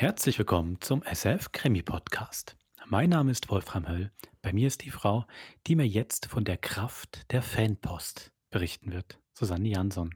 [0.00, 2.56] Herzlich willkommen zum SF Krimi Podcast.
[2.86, 4.10] Mein Name ist Wolfram Höll.
[4.40, 5.26] Bei mir ist die Frau,
[5.66, 9.18] die mir jetzt von der Kraft der Fanpost berichten wird.
[9.34, 10.14] Susanne Jansson.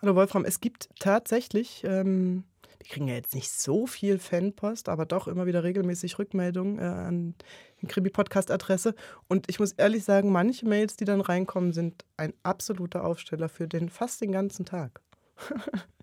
[0.00, 2.44] Hallo Wolfram, es gibt tatsächlich, ähm,
[2.78, 6.82] wir kriegen ja jetzt nicht so viel Fanpost, aber doch immer wieder regelmäßig Rückmeldungen äh,
[6.82, 7.34] an
[7.82, 8.94] die Krimi-Podcast-Adresse.
[9.26, 13.66] Und ich muss ehrlich sagen, manche Mails, die dann reinkommen, sind ein absoluter Aufsteller für
[13.66, 15.00] den fast den ganzen Tag.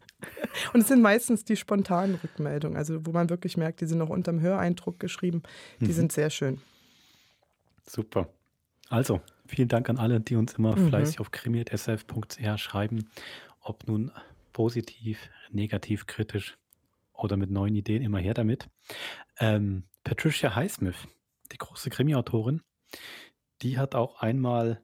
[0.73, 4.09] Und es sind meistens die spontanen Rückmeldungen, also wo man wirklich merkt, die sind noch
[4.09, 5.43] unterm Höreindruck geschrieben.
[5.79, 5.93] Die mhm.
[5.93, 6.61] sind sehr schön.
[7.85, 8.29] Super.
[8.89, 10.89] Also, vielen Dank an alle, die uns immer mhm.
[10.89, 13.09] fleißig auf krimi.sf.ch schreiben,
[13.61, 14.11] ob nun
[14.51, 16.57] positiv, negativ, kritisch
[17.13, 18.69] oder mit neuen Ideen, immer her damit.
[19.39, 21.07] Ähm, Patricia Highsmith,
[21.51, 22.61] die große Krimi-Autorin,
[23.61, 24.81] die hat auch einmal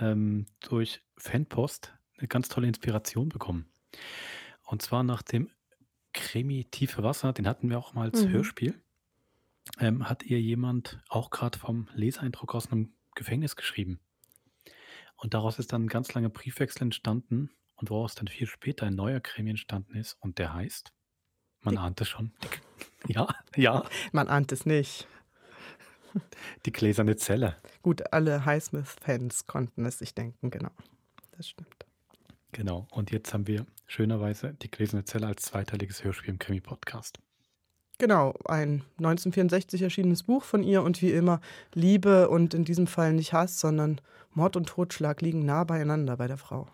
[0.00, 3.66] ähm, durch Fanpost eine ganz tolle Inspiration bekommen.
[4.72, 5.50] Und zwar nach dem
[6.14, 8.30] Krimi Tiefe Wasser, den hatten wir auch mal als mhm.
[8.30, 8.82] Hörspiel,
[9.78, 14.00] ähm, hat ihr jemand auch gerade vom Leseeindruck aus einem Gefängnis geschrieben.
[15.16, 18.94] Und daraus ist dann ein ganz langer Briefwechsel entstanden und woraus dann viel später ein
[18.94, 20.94] neuer Krimi entstanden ist und der heißt,
[21.60, 22.32] man ahnt es schon.
[23.06, 23.84] Die, ja, ja.
[24.12, 25.06] Man ahnt es nicht.
[26.64, 27.58] Die gläserne Zelle.
[27.82, 30.72] Gut, alle Highsmith-Fans konnten es sich denken, genau.
[31.32, 31.84] Das stimmt.
[32.52, 32.86] Genau.
[32.90, 37.18] Und jetzt haben wir schönerweise die Gläserne Zelle als zweiteiliges Hörspiel im Krimi-Podcast.
[37.98, 41.40] Genau, ein 1964 erschienenes Buch von ihr und wie immer
[41.74, 46.26] Liebe und in diesem Fall nicht Hass, sondern Mord und Totschlag liegen nah beieinander bei
[46.26, 46.68] der Frau.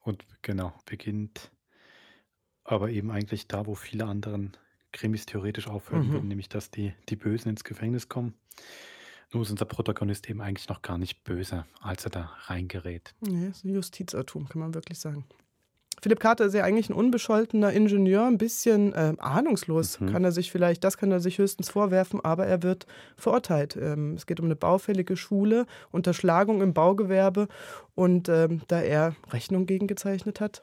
[0.00, 1.52] Und genau, beginnt
[2.64, 4.52] aber eben eigentlich da, wo viele anderen
[4.90, 6.12] Krimis theoretisch aufhören mhm.
[6.12, 8.34] würden, nämlich dass die, die Bösen ins Gefängnis kommen
[9.32, 13.14] nur ist unser Protagonist eben eigentlich noch gar nicht böse, als er da reingerät.
[13.20, 15.24] Nee, ist ein Justizirrtum, kann man wirklich sagen.
[16.02, 20.10] Philipp Carter ist ja eigentlich ein unbescholtener Ingenieur, ein bisschen äh, ahnungslos mhm.
[20.10, 22.86] kann er sich vielleicht, das kann er sich höchstens vorwerfen, aber er wird
[23.16, 23.76] verurteilt.
[23.80, 27.46] Ähm, es geht um eine baufällige Schule, Unterschlagung im Baugewerbe
[27.94, 30.62] und ähm, da er Rechnung gegengezeichnet hat,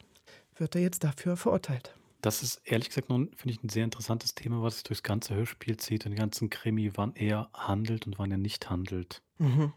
[0.58, 1.96] wird er jetzt dafür verurteilt.
[2.20, 5.36] Das ist ehrlich gesagt nun, finde ich, ein sehr interessantes Thema, was sich durchs ganze
[5.36, 9.22] Hörspiel zieht und den ganzen Krimi, wann er handelt und wann er nicht handelt.
[9.38, 9.72] Mhm.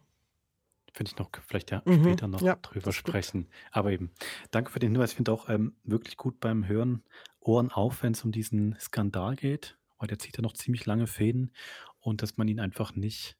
[0.92, 2.02] Finde ich noch, vielleicht ja mhm.
[2.02, 3.48] später noch ja, drüber sprechen.
[3.70, 4.10] Aber eben,
[4.50, 5.10] danke für den Hinweis.
[5.10, 7.02] Ich finde auch ähm, wirklich gut beim Hören
[7.40, 11.06] Ohren auf, wenn es um diesen Skandal geht, weil der zieht ja noch ziemlich lange
[11.06, 11.52] Fäden
[11.98, 13.36] und dass man ihn einfach nicht,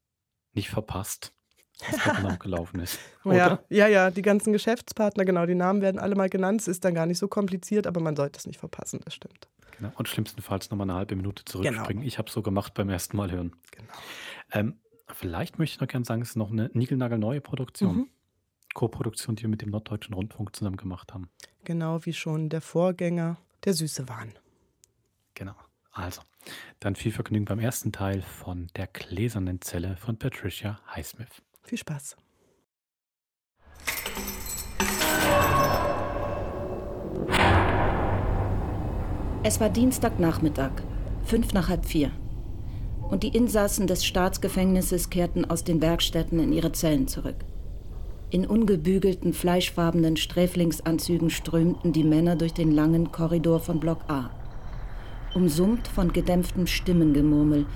[0.54, 1.34] nicht verpasst
[1.80, 2.98] was genau gelaufen ist.
[3.24, 3.36] Oder?
[3.36, 6.60] Ja, ja, ja, die ganzen Geschäftspartner, genau, die Namen werden alle mal genannt.
[6.60, 9.48] Es ist dann gar nicht so kompliziert, aber man sollte es nicht verpassen, das stimmt.
[9.78, 9.92] Genau.
[9.96, 12.02] Und schlimmstenfalls nochmal eine halbe Minute zurückspringen.
[12.02, 12.06] Genau.
[12.06, 13.52] Ich habe es so gemacht beim ersten Mal hören.
[13.70, 13.92] Genau.
[14.52, 14.80] Ähm,
[15.14, 17.96] vielleicht möchte ich noch gerne sagen, es ist noch eine niegelnagelneue Produktion.
[17.96, 18.08] Mhm.
[18.74, 21.28] Co-Produktion, die wir mit dem Norddeutschen Rundfunk zusammen gemacht haben.
[21.64, 24.32] Genau wie schon der Vorgänger, der süße Wahn.
[25.34, 25.54] Genau.
[25.90, 26.22] Also,
[26.80, 31.42] dann viel Vergnügen beim ersten Teil von Der gläsernen Zelle von Patricia Highsmith.
[31.62, 32.16] Viel Spaß.
[39.44, 40.70] Es war Dienstagnachmittag,
[41.24, 42.12] fünf nach halb vier.
[43.12, 47.36] Und die Insassen des Staatsgefängnisses kehrten aus den Werkstätten in ihre Zellen zurück.
[48.30, 54.30] In ungebügelten, fleischfarbenen Sträflingsanzügen strömten die Männer durch den langen Korridor von Block A.
[55.34, 57.66] Umsummt von gedämpftem Stimmengemurmel,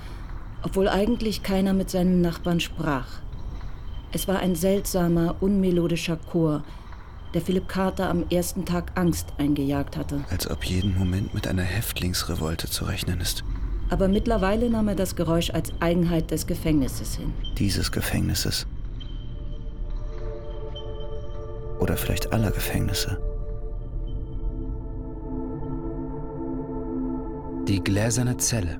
[0.63, 3.21] obwohl eigentlich keiner mit seinem Nachbarn sprach.
[4.11, 6.63] Es war ein seltsamer, unmelodischer Chor,
[7.35, 10.25] der Philipp Carter am ersten Tag Angst eingejagt hatte.
[10.31, 13.43] Als ob jeden Moment mit einer Häftlingsrevolte zu rechnen ist.
[13.89, 17.33] Aber mittlerweile nahm er das Geräusch als Eigenheit des Gefängnisses hin.
[17.57, 18.67] Dieses Gefängnisses.
[21.79, 23.17] Oder vielleicht aller Gefängnisse.
[27.67, 28.79] Die gläserne Zelle.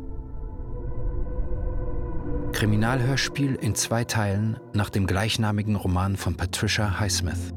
[2.52, 7.52] Kriminalhörspiel in zwei Teilen nach dem gleichnamigen Roman von Patricia Highsmith.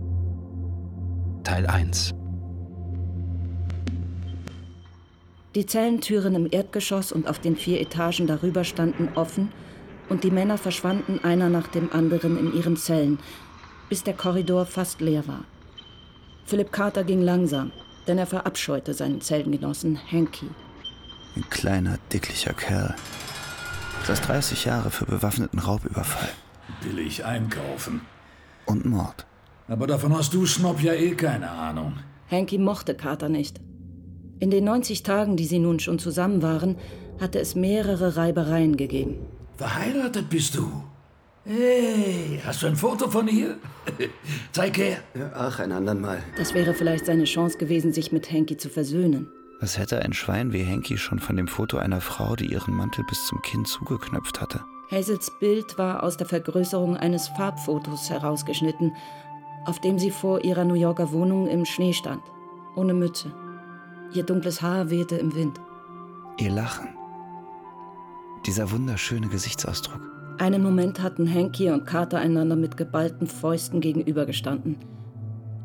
[1.42, 2.14] Teil 1
[5.54, 9.50] Die Zellentüren im Erdgeschoss und auf den vier Etagen darüber standen offen
[10.08, 13.18] und die Männer verschwanden einer nach dem anderen in ihren Zellen,
[13.88, 15.44] bis der Korridor fast leer war.
[16.44, 17.72] Philipp Carter ging langsam,
[18.06, 20.46] denn er verabscheute seinen Zellengenossen Hanky.
[21.36, 22.94] Ein kleiner, dicklicher Kerl,
[24.04, 26.30] Saß 30 Jahre für bewaffneten Raubüberfall.
[26.82, 28.00] Billig einkaufen.
[28.66, 29.26] Und Mord.
[29.68, 31.94] Aber davon hast du, Snob, ja eh keine Ahnung.
[32.30, 33.60] Hanky mochte Carter nicht.
[34.40, 36.76] In den 90 Tagen, die sie nun schon zusammen waren,
[37.20, 39.16] hatte es mehrere Reibereien gegeben.
[39.58, 40.82] Verheiratet bist du?
[41.44, 43.56] Hey, hast du ein Foto von ihr?
[44.52, 44.98] Zeig her.
[45.34, 46.22] ach, ein andern Mal.
[46.38, 49.28] Das wäre vielleicht seine Chance gewesen, sich mit Hanky zu versöhnen.
[49.60, 53.04] Was hätte ein Schwein wie Henky schon von dem Foto einer Frau, die ihren Mantel
[53.04, 54.60] bis zum Kinn zugeknöpft hatte?
[54.90, 58.92] Hazels Bild war aus der Vergrößerung eines Farbfotos herausgeschnitten,
[59.66, 62.22] auf dem sie vor ihrer New Yorker Wohnung im Schnee stand,
[62.74, 63.30] ohne Mütze.
[64.12, 65.60] Ihr dunkles Haar wehte im Wind.
[66.38, 66.88] Ihr Lachen.
[68.44, 70.00] Dieser wunderschöne Gesichtsausdruck.
[70.38, 74.76] Einen Moment hatten Henky und Carter einander mit geballten Fäusten gegenübergestanden.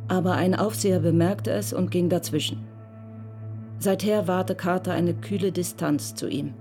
[0.07, 2.59] Aber ein Aufseher bemerkte es und ging dazwischen.
[3.79, 6.53] Seither wahrte Carter eine kühle Distanz zu ihm.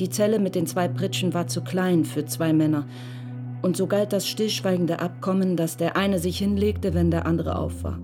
[0.00, 2.86] Die Zelle mit den zwei Pritschen war zu klein für zwei Männer,
[3.62, 7.84] und so galt das stillschweigende Abkommen, dass der eine sich hinlegte, wenn der andere auf
[7.84, 7.98] war.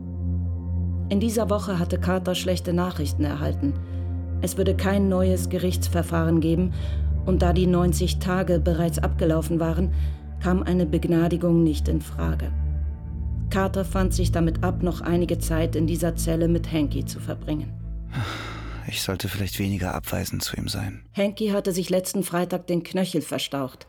[1.11, 3.75] In dieser Woche hatte Carter schlechte Nachrichten erhalten.
[4.43, 6.73] Es würde kein neues Gerichtsverfahren geben,
[7.27, 9.93] und da die 90 Tage bereits abgelaufen waren,
[10.41, 12.53] kam eine Begnadigung nicht in Frage.
[13.51, 17.73] Carter fand sich damit ab, noch einige Zeit in dieser Zelle mit Hanky zu verbringen.
[18.87, 21.03] Ich sollte vielleicht weniger abweisend zu ihm sein.
[21.17, 23.87] Hanky hatte sich letzten Freitag den Knöchel verstaucht,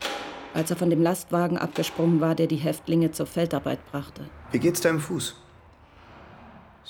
[0.55, 4.23] als er von dem Lastwagen abgesprungen war, der die Häftlinge zur Feldarbeit brachte.
[4.51, 5.35] Wie geht's deinem Fuß?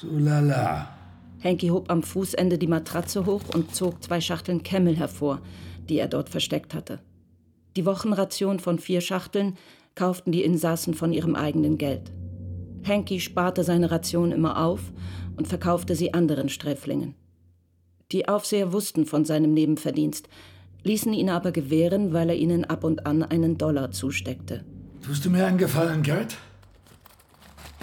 [0.01, 0.87] So lala.
[1.43, 5.41] Hanky hob am Fußende die Matratze hoch und zog zwei Schachteln Camel hervor,
[5.89, 7.01] die er dort versteckt hatte.
[7.75, 9.57] Die Wochenration von vier Schachteln
[9.93, 12.11] kauften die Insassen von ihrem eigenen Geld.
[12.83, 14.91] Hanky sparte seine Ration immer auf
[15.37, 17.13] und verkaufte sie anderen Sträflingen.
[18.11, 20.29] Die Aufseher wussten von seinem Nebenverdienst,
[20.83, 24.65] ließen ihn aber gewähren, weil er ihnen ab und an einen Dollar zusteckte.
[25.05, 26.37] Tust du mir einen Gefallen, Kurt?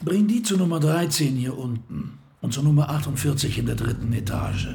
[0.04, 4.68] Bring die zu Nummer 13 hier unten und zur Nummer 48 in der dritten Etage.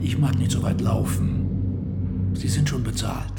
[0.00, 2.34] Ich mag nicht so weit laufen.
[2.34, 3.32] Sie sind schon bezahlt.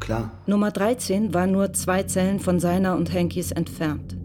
[0.00, 0.32] Klar.
[0.46, 4.16] Nummer 13 war nur zwei Zellen von seiner und Hankys entfernt.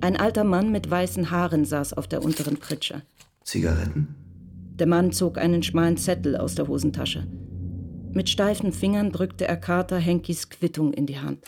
[0.00, 3.02] Ein alter Mann mit weißen Haaren saß auf der unteren Pritsche.
[3.44, 4.16] Zigaretten?
[4.80, 7.28] Der Mann zog einen schmalen Zettel aus der Hosentasche.
[8.12, 11.38] Mit steifen Fingern drückte er Carter Henkys Quittung in die Hand.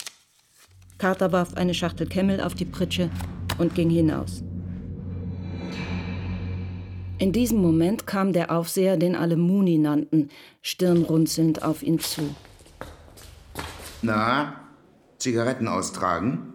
[0.97, 3.09] Carter warf eine Schachtel Kemmel auf die Pritsche
[3.57, 4.43] und ging hinaus.
[7.17, 10.29] In diesem Moment kam der Aufseher, den alle Muni nannten,
[10.61, 12.35] stirnrunzelnd auf ihn zu.
[14.01, 14.59] Na,
[15.17, 16.53] Zigaretten austragen?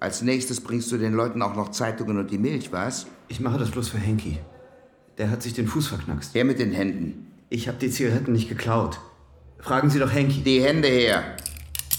[0.00, 3.06] Als nächstes bringst du den Leuten auch noch Zeitungen und die Milch, was?
[3.28, 4.38] Ich mache das bloß für Henky.
[5.18, 6.34] Der hat sich den Fuß verknackst.
[6.34, 7.28] Her mit den Händen.
[7.48, 8.98] Ich habe die Zigaretten nicht geklaut.
[9.58, 10.40] Fragen Sie doch Henky.
[10.42, 11.36] Die Hände her.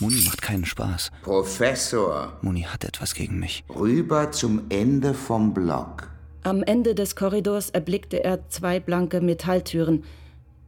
[0.03, 1.11] Muni macht keinen Spaß.
[1.21, 3.63] Professor, Muni hat etwas gegen mich.
[3.73, 6.09] rüber zum Ende vom Block.
[6.43, 10.03] Am Ende des Korridors erblickte er zwei blanke Metalltüren,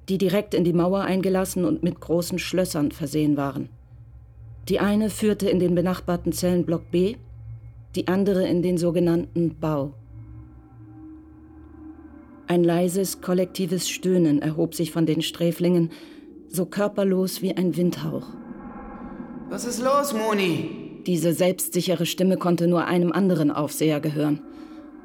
[0.07, 3.67] die direkt in die Mauer eingelassen und mit großen Schlössern versehen waren.
[4.69, 7.17] Die eine führte in den benachbarten Zellenblock B,
[7.95, 9.93] die andere in den sogenannten Bau.
[12.47, 15.91] Ein leises, kollektives Stöhnen erhob sich von den Sträflingen,
[16.47, 18.27] so körperlos wie ein Windhauch.
[19.47, 21.01] Was ist los, Moni?
[21.05, 24.41] Diese selbstsichere Stimme konnte nur einem anderen Aufseher gehören.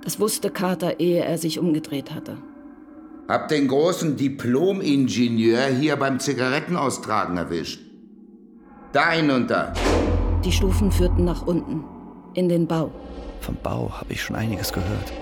[0.02, 2.38] Das wusste Carter, ehe er sich umgedreht hatte.
[3.28, 7.80] Hab den großen Diplom-Ingenieur hier beim Zigarettenaustragen erwischt.
[8.92, 9.74] Da hinunter.
[10.42, 11.84] Die Stufen führten nach unten,
[12.32, 12.90] in den Bau.
[13.40, 15.12] Vom Bau habe ich schon einiges gehört.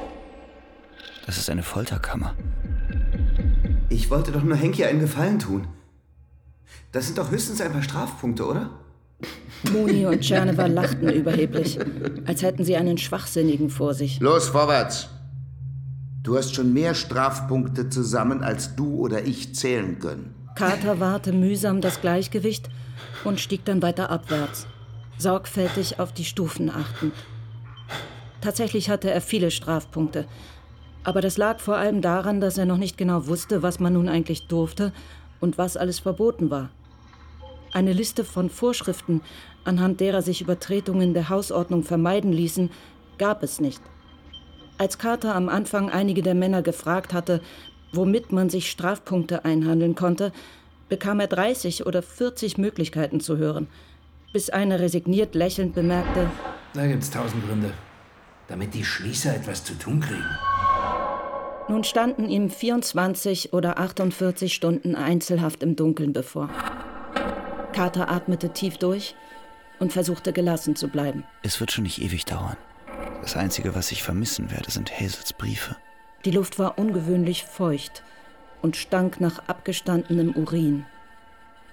[1.27, 2.35] Das ist eine Folterkammer.
[3.89, 5.67] Ich wollte doch nur Henky einen Gefallen tun.
[6.93, 8.71] Das sind doch höchstens ein paar Strafpunkte, oder?
[9.73, 11.79] Moni und Czernewa lachten überheblich,
[12.27, 14.21] als hätten sie einen Schwachsinnigen vor sich.
[14.21, 15.09] Los, vorwärts.
[16.23, 20.35] Du hast schon mehr Strafpunkte zusammen, als du oder ich zählen können.
[20.55, 22.69] Carter wahrte mühsam das Gleichgewicht
[23.25, 24.67] und stieg dann weiter abwärts,
[25.17, 27.15] sorgfältig auf die Stufen achtend.
[28.41, 30.27] Tatsächlich hatte er viele Strafpunkte,
[31.05, 34.09] aber das lag vor allem daran, dass er noch nicht genau wusste, was man nun
[34.09, 34.93] eigentlich durfte
[35.41, 36.71] und was alles verboten war.
[37.73, 39.21] Eine Liste von Vorschriften,
[39.65, 42.71] anhand derer sich Übertretungen der Hausordnung vermeiden ließen,
[43.19, 43.83] gab es nicht.
[44.79, 47.41] Als Carter am Anfang einige der Männer gefragt hatte,
[47.93, 50.33] womit man sich Strafpunkte einhandeln konnte,
[50.89, 53.67] bekam er 30 oder 40 Möglichkeiten zu hören,
[54.33, 56.31] bis einer resigniert lächelnd bemerkte,
[56.75, 57.73] Da gibt's tausend Gründe.
[58.47, 60.25] Damit die Schließer etwas zu tun kriegen.
[61.69, 66.49] nun standen ihm 24 oder 48 Stunden Einzelhaft im Dunkeln bevor.
[67.79, 69.15] Carter atmete tief durch
[69.79, 71.23] und versuchte gelassen zu bleiben.
[71.45, 72.57] Es wird schon nicht ewig dauern.
[73.23, 75.77] Das Einzige, was ich vermissen werde, sind Hazels Briefe.
[76.25, 78.03] Die Luft war ungewöhnlich feucht
[78.63, 80.87] und stank nach abgestandenem Urin.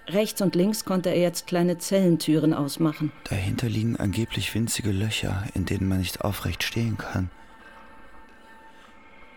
[0.06, 3.10] Rechts und links konnte er jetzt kleine Zellentüren ausmachen.
[3.24, 7.30] Dahinter liegen angeblich winzige Löcher, in denen man nicht aufrecht stehen kann.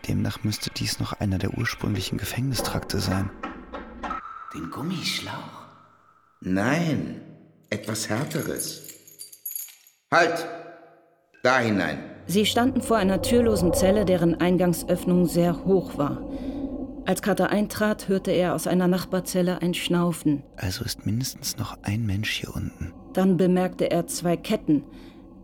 [0.08, 3.32] Demnach müsste dies noch einer der ursprünglichen Gefängnistrakte sein.
[4.54, 5.59] Den Gummischlauch?
[6.42, 7.22] Nein,
[7.70, 8.84] etwas Härteres.
[10.12, 10.48] Halt!
[11.44, 12.00] Da hinein.
[12.28, 16.30] Sie standen vor einer türlosen Zelle, deren Eingangsöffnung sehr hoch war.
[17.06, 20.44] Als Carter eintrat, hörte er aus einer Nachbarzelle ein Schnaufen.
[20.58, 22.94] Also ist mindestens noch ein Mensch hier unten.
[23.14, 24.84] Dann bemerkte er zwei Ketten,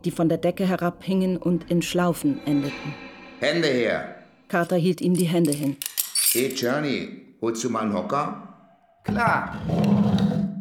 [0.05, 2.93] die von der Decke herabhingen und in Schlaufen endeten.
[3.39, 4.15] Hände her.
[4.47, 5.77] Carter hielt ihm die Hände hin.
[6.33, 9.01] Hey, Johnny, holst du mal einen Hocker?
[9.03, 9.59] Klar.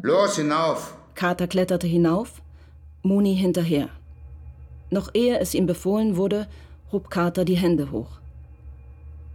[0.05, 0.93] Los, hinauf.
[1.15, 2.43] Carter kletterte hinauf,
[3.01, 3.89] Mooney hinterher.
[4.91, 6.45] Noch ehe es ihm befohlen wurde,
[6.91, 8.19] hob Carter die Hände hoch.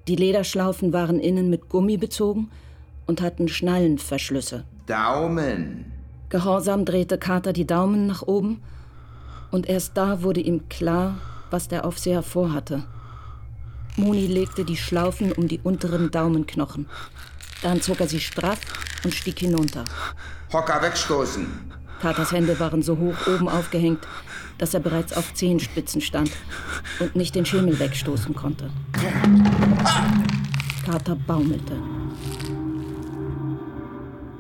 [0.07, 2.53] Die Lederschlaufen waren innen mit Gummi bezogen
[3.09, 4.63] und hatten Schnallenverschlüsse.
[4.87, 5.91] Daumen.
[6.29, 8.63] Gehorsam drehte Carter die Daumen nach oben
[9.51, 11.17] und erst da wurde ihm klar,
[11.51, 12.85] was der Aufseher vorhatte.
[13.97, 16.87] Moni legte die Schlaufen um die unteren Daumenknochen.
[17.63, 18.61] Dann zog er sie straff
[19.05, 19.85] und stieg hinunter.
[20.53, 21.47] Hocker wegstoßen.
[22.01, 24.07] Carters Hände waren so hoch oben aufgehängt,
[24.57, 26.31] dass er bereits auf Zehenspitzen stand
[26.99, 28.71] und nicht den Schemel wegstoßen konnte.
[30.85, 31.75] Carter baumelte.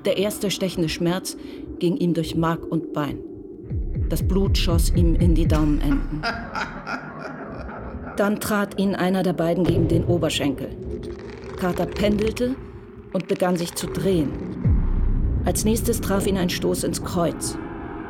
[0.06, 1.36] Der erste stechende Schmerz
[1.78, 3.18] ging ihm durch Mark und Bein.
[4.08, 6.22] Das Blut schoss ihm in die Daumenenden.
[8.16, 10.70] Dann trat ihn einer der beiden gegen den Oberschenkel.
[11.58, 12.56] Carter pendelte
[13.12, 14.30] und begann sich zu drehen.
[15.44, 17.56] Als nächstes traf ihn ein Stoß ins Kreuz.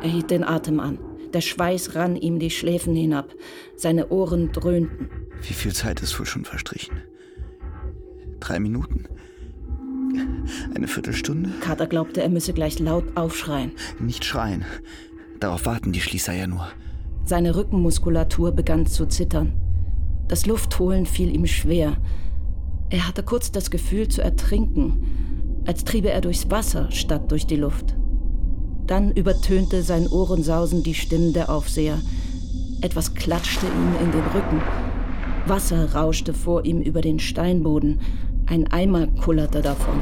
[0.01, 0.99] Er hielt den Atem an.
[1.33, 3.33] Der Schweiß rann ihm die Schläfen hinab.
[3.75, 5.09] Seine Ohren dröhnten.
[5.41, 7.01] Wie viel Zeit ist wohl schon verstrichen?
[8.39, 9.05] Drei Minuten?
[10.75, 11.51] Eine Viertelstunde?
[11.61, 13.71] Carter glaubte, er müsse gleich laut aufschreien.
[13.99, 14.65] Nicht schreien.
[15.39, 16.67] Darauf warten die Schließer ja nur.
[17.23, 19.53] Seine Rückenmuskulatur begann zu zittern.
[20.27, 21.97] Das Luftholen fiel ihm schwer.
[22.91, 27.55] Er hatte kurz das Gefühl zu ertrinken, als triebe er durchs Wasser statt durch die
[27.55, 27.95] Luft.
[28.85, 31.99] Dann übertönte sein Ohrensausen die Stimmen der Aufseher.
[32.81, 34.61] Etwas klatschte ihm in den Rücken.
[35.47, 38.01] Wasser rauschte vor ihm über den Steinboden.
[38.47, 40.01] Ein Eimer kullerte davon.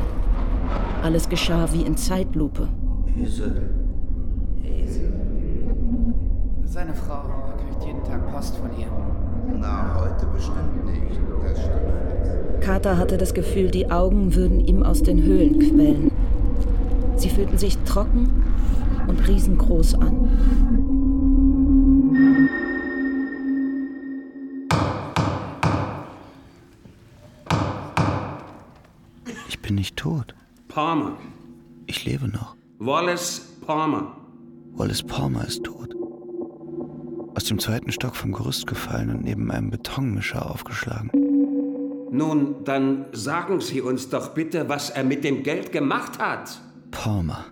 [1.03, 2.69] Alles geschah wie in Zeitlupe.
[3.23, 3.69] Esel.
[4.63, 5.13] Esel.
[6.65, 7.21] Seine Frau
[7.55, 8.87] kriegt jeden Tag Post von ihr.
[9.59, 11.19] Na, heute bestimmt nicht.
[11.43, 11.98] Das stimmt
[12.69, 16.11] Carter hatte das Gefühl, die Augen würden ihm aus den Höhlen quellen.
[17.15, 18.29] Sie fühlten sich trocken
[19.07, 20.29] und riesengroß an.
[29.47, 30.35] Ich bin nicht tot.
[30.67, 31.17] Palmer.
[31.87, 32.55] Ich lebe noch.
[32.77, 34.15] Wallace Palmer.
[34.75, 35.95] Wallace Palmer ist tot.
[37.33, 41.09] Aus dem zweiten Stock vom Gerüst gefallen und neben einem Betonmischer aufgeschlagen.
[42.11, 46.59] Nun, dann sagen Sie uns doch bitte, was er mit dem Geld gemacht hat.
[46.91, 47.45] Palmer.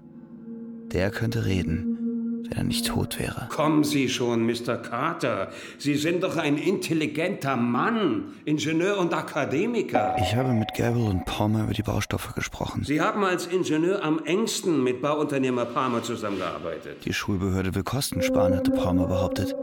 [0.91, 3.49] Der könnte reden, wenn er nicht tot wäre.
[3.49, 4.77] Kommen Sie schon, Mr.
[4.77, 5.49] Carter.
[5.77, 10.15] Sie sind doch ein intelligenter Mann, Ingenieur und Akademiker.
[10.19, 12.83] Ich habe mit Gabriel und Palmer über die Baustoffe gesprochen.
[12.85, 17.03] Sie haben als Ingenieur am engsten mit Bauunternehmer Palmer zusammengearbeitet.
[17.05, 19.53] Die Schulbehörde will Kosten sparen, hatte Palmer behauptet.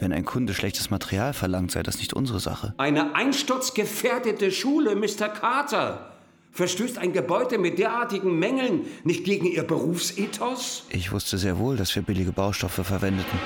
[0.00, 2.72] Wenn ein Kunde schlechtes Material verlangt, sei das nicht unsere Sache.
[2.78, 5.28] Eine einsturzgefährdete Schule, Mr.
[5.28, 6.12] Carter.
[6.52, 10.84] Verstößt ein Gebäude mit derartigen Mängeln nicht gegen Ihr Berufsethos?
[10.88, 13.38] Ich wusste sehr wohl, dass wir billige Baustoffe verwendeten.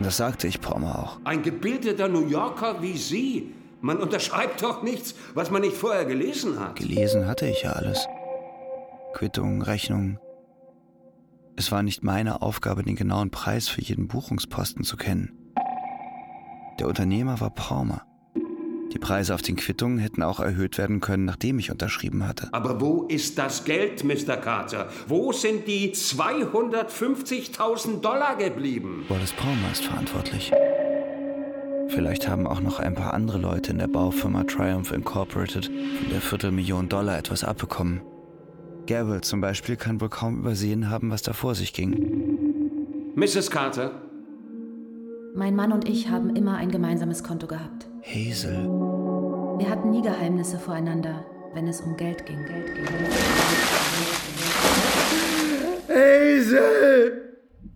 [0.00, 1.20] Das sagte ich Palmer auch.
[1.24, 3.52] Ein gebildeter New Yorker wie Sie.
[3.80, 6.76] Man unterschreibt doch nichts, was man nicht vorher gelesen hat.
[6.76, 8.06] Gelesen hatte ich ja alles.
[9.12, 10.18] Quittungen, Rechnungen.
[11.56, 15.32] Es war nicht meine Aufgabe, den genauen Preis für jeden Buchungsposten zu kennen.
[16.78, 18.02] Der Unternehmer war Palmer.
[18.92, 22.48] Die Preise auf den Quittungen hätten auch erhöht werden können, nachdem ich unterschrieben hatte.
[22.52, 24.38] Aber wo ist das Geld, Mr.
[24.38, 24.88] Carter?
[25.06, 29.04] Wo sind die 250.000 Dollar geblieben?
[29.08, 30.50] Wallace Palmer ist verantwortlich.
[31.88, 36.20] Vielleicht haben auch noch ein paar andere Leute in der Baufirma Triumph Incorporated von der
[36.20, 38.00] Viertelmillion Dollar etwas abbekommen.
[38.86, 43.12] Gabriel zum Beispiel kann wohl kaum übersehen haben, was da vor sich ging.
[43.16, 43.50] Mrs.
[43.50, 44.07] Carter,
[45.38, 47.86] Mein Mann und ich haben immer ein gemeinsames Konto gehabt.
[48.02, 48.64] Hazel.
[49.58, 52.44] Wir hatten nie Geheimnisse voreinander, wenn es um Geld ging.
[52.44, 52.84] Geld ging.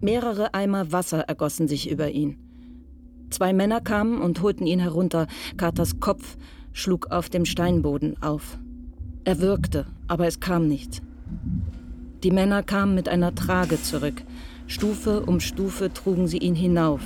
[0.00, 2.36] Mehrere Eimer Wasser ergossen sich über ihn.
[3.30, 5.28] Zwei Männer kamen und holten ihn herunter.
[5.56, 6.36] Carters Kopf
[6.72, 8.58] schlug auf dem Steinboden auf.
[9.22, 11.00] Er würgte, aber es kam nichts.
[12.24, 14.24] Die Männer kamen mit einer Trage zurück.
[14.66, 17.02] Stufe um Stufe trugen sie ihn hinauf.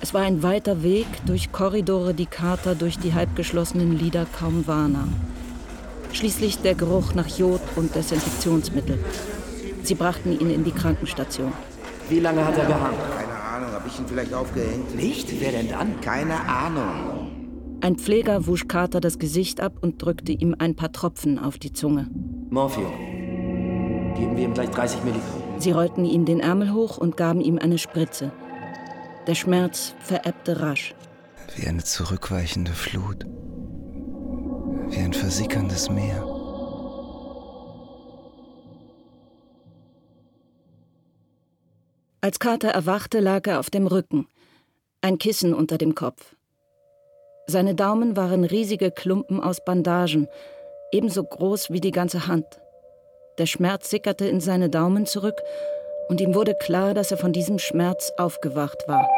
[0.00, 5.12] Es war ein weiter Weg durch Korridore, die Carter durch die halbgeschlossenen Lider kaum wahrnahm.
[6.12, 8.98] Schließlich der Geruch nach Jod und Desinfektionsmittel.
[9.82, 11.52] Sie brachten ihn in die Krankenstation.
[12.08, 12.96] Wie lange hat er gehangen?
[13.16, 14.94] Keine Ahnung, habe ich ihn vielleicht aufgehängt?
[14.94, 15.40] Nicht?
[15.40, 16.00] Wer denn dann?
[16.00, 17.30] Keine Ahnung.
[17.80, 21.72] Ein Pfleger wusch Carter das Gesicht ab und drückte ihm ein paar Tropfen auf die
[21.72, 22.08] Zunge.
[22.50, 22.92] Morphium.
[24.16, 25.42] Geben wir ihm gleich 30 Milligramm.
[25.58, 28.32] Sie rollten ihm den Ärmel hoch und gaben ihm eine Spritze.
[29.28, 30.94] Der Schmerz verebbte rasch.
[31.54, 33.26] Wie eine zurückweichende Flut.
[33.26, 36.24] Wie ein versickerndes Meer.
[42.22, 44.26] Als Carter erwachte, lag er auf dem Rücken,
[45.02, 46.34] ein Kissen unter dem Kopf.
[47.46, 50.26] Seine Daumen waren riesige Klumpen aus Bandagen,
[50.90, 52.46] ebenso groß wie die ganze Hand.
[53.36, 55.36] Der Schmerz sickerte in seine Daumen zurück
[56.08, 59.08] und ihm wurde klar, dass er von diesem Schmerz aufgewacht war.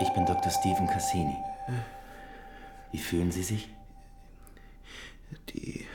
[0.00, 0.50] Ich bin Dr.
[0.50, 1.36] Stephen Cassini.
[2.92, 3.68] Wie fühlen Sie sich?
[5.50, 5.86] Die.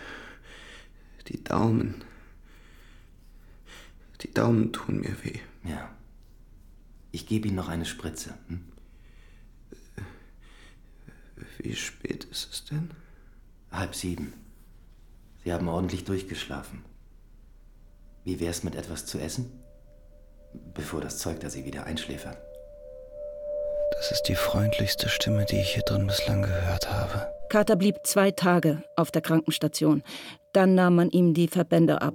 [1.28, 2.04] Die Daumen.
[4.22, 5.40] Die Daumen tun mir weh.
[5.64, 5.90] Ja.
[7.12, 8.34] Ich gebe Ihnen noch eine Spritze.
[8.48, 8.66] Hm?
[11.60, 12.92] Wie spät ist es denn?
[13.72, 14.34] Halb sieben.
[15.44, 16.84] Sie haben ordentlich durchgeschlafen.
[18.24, 19.59] Wie wär's mit etwas zu essen?
[20.54, 22.38] Bevor das Zeug da Sie wieder einschläfert.
[23.92, 27.28] Das ist die freundlichste Stimme, die ich hier drin bislang gehört habe.
[27.50, 30.04] Carter blieb zwei Tage auf der Krankenstation.
[30.54, 32.14] Dann nahm man ihm die Verbände ab.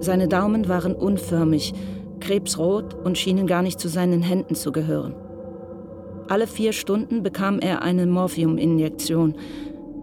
[0.00, 1.74] Seine Daumen waren unförmig,
[2.20, 5.14] krebsrot und schienen gar nicht zu seinen Händen zu gehören.
[6.28, 9.36] Alle vier Stunden bekam er eine Morphiuminjektion,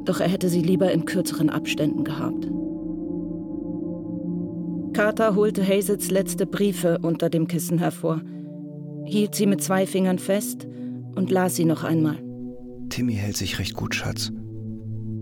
[0.06, 2.48] doch er hätte sie lieber in kürzeren Abständen gehabt.
[4.98, 8.20] Carter holte Hazels letzte Briefe unter dem Kissen hervor,
[9.06, 10.68] hielt sie mit zwei Fingern fest
[11.14, 12.18] und las sie noch einmal.
[12.90, 14.32] Timmy hält sich recht gut, Schatz.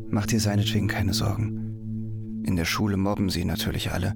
[0.08, 2.44] Mach dir seinetwegen keine Sorgen.
[2.46, 4.14] In der Schule mobben sie natürlich alle.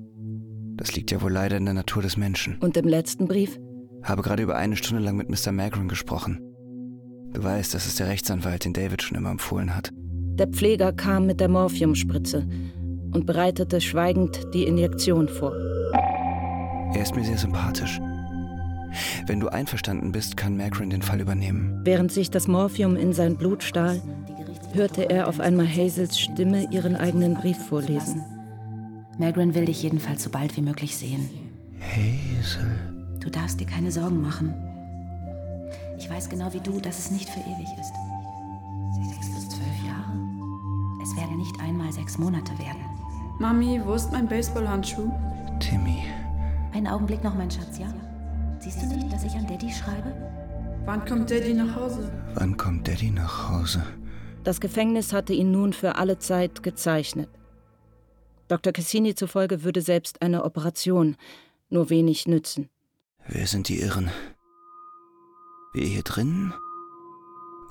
[0.77, 2.57] Das liegt ja wohl leider in der Natur des Menschen.
[2.62, 3.60] Und im letzten Brief?
[4.01, 5.51] Habe gerade über eine Stunde lang mit Mr.
[5.51, 6.39] Magrin gesprochen.
[7.34, 9.91] Du weißt, das ist der Rechtsanwalt, den David schon immer empfohlen hat.
[10.38, 12.47] Der Pfleger kam mit der Morphiumspritze
[13.12, 15.54] und bereitete schweigend die Injektion vor.
[16.93, 18.00] Er ist mir sehr sympathisch.
[19.28, 21.82] Wenn du einverstanden bist, kann Magrin den Fall übernehmen.
[21.84, 24.02] Während sich das Morphium in sein Blut stahl,
[24.74, 28.24] hörte er auf einmal Hazels Stimme ihren eigenen Brief vorlesen.
[29.17, 31.30] Magrin will dich jedenfalls so bald wie möglich sehen.
[31.80, 32.80] Hazel.
[33.19, 34.54] Du darfst dir keine Sorgen machen.
[35.98, 37.93] Ich weiß genau wie du, dass es nicht für ewig ist.
[39.13, 40.17] Sechs bis zwölf Jahre.
[41.04, 42.98] Es werden nicht einmal sechs Monate werden.
[43.39, 45.10] Mami, wo ist mein Baseballhandschuh?
[45.62, 46.04] Timmy.
[46.73, 47.88] Einen Augenblick noch, mein Schatz, ja?
[48.60, 50.13] Siehst du nicht, dass ich an Daddy schreibe?
[50.86, 52.12] Wann kommt Daddy nach Hause?
[52.36, 53.82] Wann kommt Daddy nach Hause?
[54.43, 57.30] Das Gefängnis hatte ihn nun für alle Zeit gezeichnet.
[58.49, 58.73] Dr.
[58.73, 61.15] Cassini zufolge würde selbst eine Operation
[61.69, 62.69] nur wenig nützen.
[63.25, 64.12] Wer sind die Irren?
[65.73, 66.54] Wir hier drin?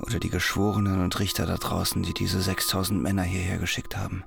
[0.01, 4.23] Oder die Geschworenen und Richter da draußen, die diese 6000 Männer hierher geschickt haben?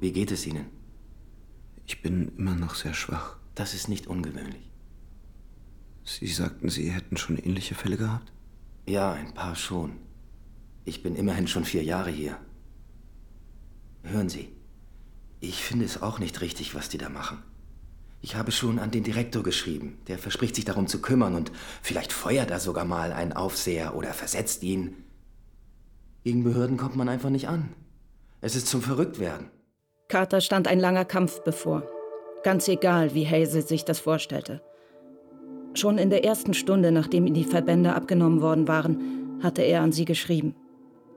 [0.00, 0.66] Wie geht es Ihnen?
[1.86, 3.36] Ich bin immer noch sehr schwach.
[3.54, 4.70] Das ist nicht ungewöhnlich.
[6.04, 8.32] Sie sagten, Sie hätten schon ähnliche Fälle gehabt?
[8.86, 9.92] Ja, ein paar schon.
[10.84, 12.38] Ich bin immerhin schon vier Jahre hier.
[14.02, 14.48] Hören Sie,
[15.40, 17.42] ich finde es auch nicht richtig, was die da machen.
[18.20, 19.98] Ich habe schon an den Direktor geschrieben.
[20.06, 24.12] Der verspricht sich darum zu kümmern und vielleicht feuert er sogar mal einen Aufseher oder
[24.12, 24.94] versetzt ihn.
[26.24, 27.72] Gegen Behörden kommt man einfach nicht an.
[28.40, 29.50] Es ist zum Verrücktwerden.
[30.08, 31.82] Carter stand ein langer Kampf bevor.
[32.44, 34.60] Ganz egal, wie Hazel sich das vorstellte.
[35.74, 39.92] Schon in der ersten Stunde, nachdem ihm die Verbände abgenommen worden waren, hatte er an
[39.92, 40.54] sie geschrieben.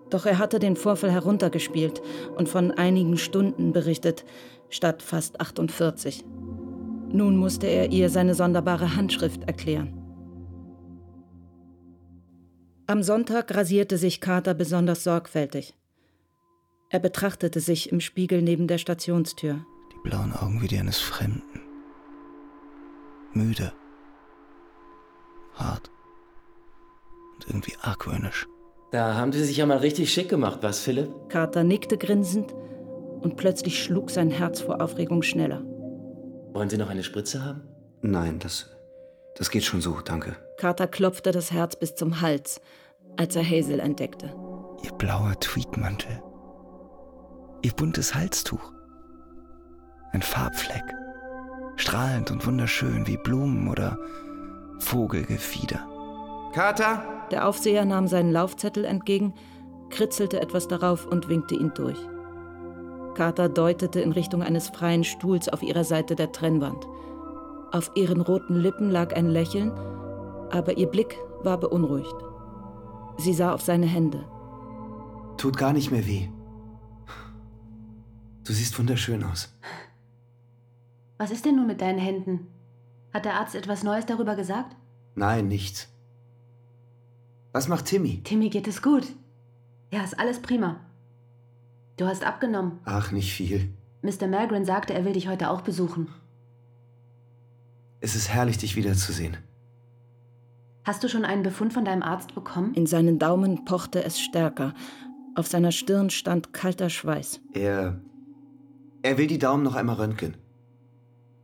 [0.10, 2.02] Doch er hatte den Vorfall heruntergespielt
[2.36, 4.26] und von einigen Stunden berichtet,
[4.70, 6.26] statt fast 48.
[7.12, 9.94] Nun musste er ihr seine sonderbare Handschrift erklären.
[12.88, 15.79] Am Sonntag rasierte sich Carter besonders sorgfältig.
[16.92, 19.64] Er betrachtete sich im Spiegel neben der Stationstür.
[19.94, 21.62] Die blauen Augen wie die eines Fremden.
[23.34, 23.72] Müde.
[25.54, 25.92] Hart.
[27.36, 28.48] Und irgendwie argwöhnisch.
[28.92, 31.12] Da haben Sie sich ja mal richtig schick gemacht, was, Philipp?
[31.30, 32.56] Carter nickte grinsend
[33.22, 35.62] und plötzlich schlug sein Herz vor Aufregung schneller.
[36.54, 37.62] Wollen Sie noch eine Spritze haben?
[38.02, 38.76] Nein, das.
[39.36, 40.36] Das geht schon so, danke.
[40.58, 42.62] Carter klopfte das Herz bis zum Hals,
[43.16, 44.34] als er Hazel entdeckte.
[44.84, 46.24] Ihr blauer Tweedmantel.
[47.62, 48.72] Ihr buntes Halstuch.
[50.14, 50.84] Ein Farbfleck.
[51.76, 53.98] Strahlend und wunderschön wie Blumen oder
[54.80, 55.86] Vogelgefieder.
[56.54, 57.04] Carter?
[57.32, 59.34] Der Aufseher nahm seinen Laufzettel entgegen,
[59.90, 61.98] kritzelte etwas darauf und winkte ihn durch.
[63.16, 66.88] Carter deutete in Richtung eines freien Stuhls auf ihrer Seite der Trennwand.
[67.74, 69.72] Auf ihren roten Lippen lag ein Lächeln,
[70.50, 72.16] aber ihr Blick war beunruhigt.
[73.18, 74.26] Sie sah auf seine Hände.
[75.36, 76.30] Tut gar nicht mehr weh.
[78.50, 79.54] Du siehst wunderschön aus.
[81.20, 82.48] Was ist denn nun mit deinen Händen?
[83.14, 84.76] Hat der Arzt etwas Neues darüber gesagt?
[85.14, 85.88] Nein, nichts.
[87.52, 88.24] Was macht Timmy?
[88.24, 89.06] Timmy geht es gut.
[89.94, 90.80] Ja, ist alles prima.
[91.98, 92.80] Du hast abgenommen.
[92.86, 93.72] Ach, nicht viel.
[94.02, 94.26] Mr.
[94.26, 96.08] Magrin sagte, er will dich heute auch besuchen.
[98.00, 99.38] Es ist herrlich, dich wiederzusehen.
[100.86, 102.74] Hast du schon einen Befund von deinem Arzt bekommen?
[102.74, 104.74] In seinen Daumen pochte es stärker.
[105.36, 107.42] Auf seiner Stirn stand kalter Schweiß.
[107.54, 108.02] Er.
[109.02, 110.36] Er will die Daumen noch einmal röntgen.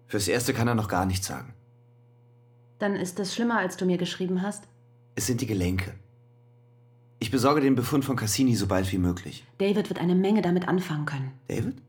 [0.08, 1.54] Fürs Erste kann er noch gar nichts sagen.
[2.80, 4.68] Dann ist es schlimmer, als du mir geschrieben hast.
[5.16, 5.94] Es sind die Gelenke.
[7.20, 9.46] Ich besorge den Befund von Cassini so bald wie möglich.
[9.58, 11.32] David wird eine Menge damit anfangen können.
[11.48, 11.82] David?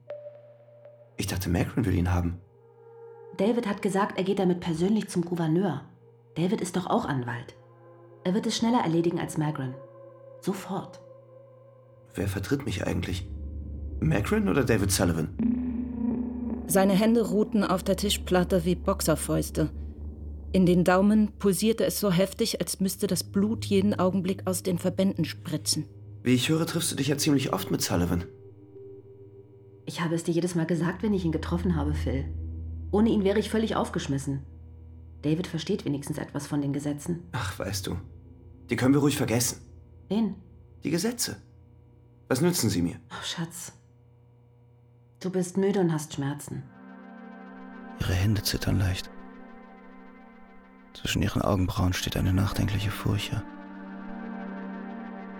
[1.16, 2.38] Ich dachte, Macron will ihn haben.
[3.36, 5.84] David hat gesagt, er geht damit persönlich zum Gouverneur.
[6.36, 7.54] David ist doch auch Anwalt.
[8.22, 9.74] Er wird es schneller erledigen als Magrin.
[10.40, 11.00] Sofort.
[12.14, 13.28] Wer vertritt mich eigentlich?
[14.00, 15.28] Macron oder David Sullivan?
[16.66, 19.70] Seine Hände ruhten auf der Tischplatte wie Boxerfäuste.
[20.52, 24.78] In den Daumen pulsierte es so heftig, als müsste das Blut jeden Augenblick aus den
[24.78, 25.84] Verbänden spritzen.
[26.22, 28.24] Wie ich höre, triffst du dich ja ziemlich oft mit Sullivan.
[29.84, 32.24] Ich habe es dir jedes Mal gesagt, wenn ich ihn getroffen habe, Phil.
[32.90, 34.42] Ohne ihn wäre ich völlig aufgeschmissen.
[35.22, 37.22] David versteht wenigstens etwas von den Gesetzen.
[37.32, 37.96] Ach, weißt du,
[38.70, 39.60] die können wir ruhig vergessen.
[40.08, 40.34] Wen?
[40.84, 41.36] Die Gesetze.
[42.28, 42.96] Was nützen sie mir?
[43.10, 43.72] Oh, Schatz.
[45.20, 46.62] Du bist müde und hast Schmerzen.
[48.00, 49.10] Ihre Hände zittern leicht.
[50.92, 53.42] Zwischen ihren Augenbrauen steht eine nachdenkliche Furche.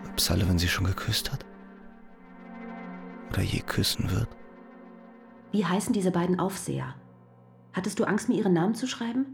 [0.09, 1.45] Ob Sullivan sie schon geküsst hat?
[3.31, 4.29] Oder je küssen wird?
[5.53, 6.95] Wie heißen diese beiden Aufseher?
[7.73, 9.27] Hattest du Angst, mir ihren Namen zu schreiben?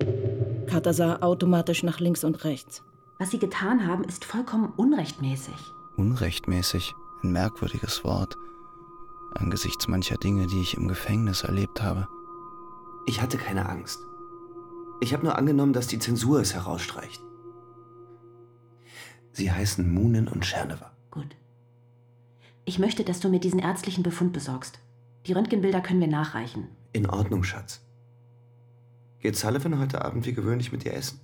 [0.66, 2.82] Carter sah automatisch nach links und rechts.
[3.18, 5.54] Was sie getan haben, ist vollkommen unrechtmäßig.
[5.96, 6.92] Unrechtmäßig?
[7.22, 8.36] Ein merkwürdiges Wort.
[9.34, 12.08] Angesichts mancher Dinge, die ich im Gefängnis erlebt habe.
[13.06, 14.00] Ich hatte keine Angst.
[15.00, 17.20] Ich habe nur angenommen, dass die Zensur es herausstreicht.
[19.32, 20.92] Sie heißen Moonen und Czernewa.
[21.10, 21.36] Gut.
[22.64, 24.78] Ich möchte, dass du mir diesen ärztlichen Befund besorgst.
[25.26, 26.68] Die Röntgenbilder können wir nachreichen.
[26.92, 27.80] In Ordnung, Schatz.
[29.20, 31.20] Geht Sullivan heute Abend wie gewöhnlich mit dir essen?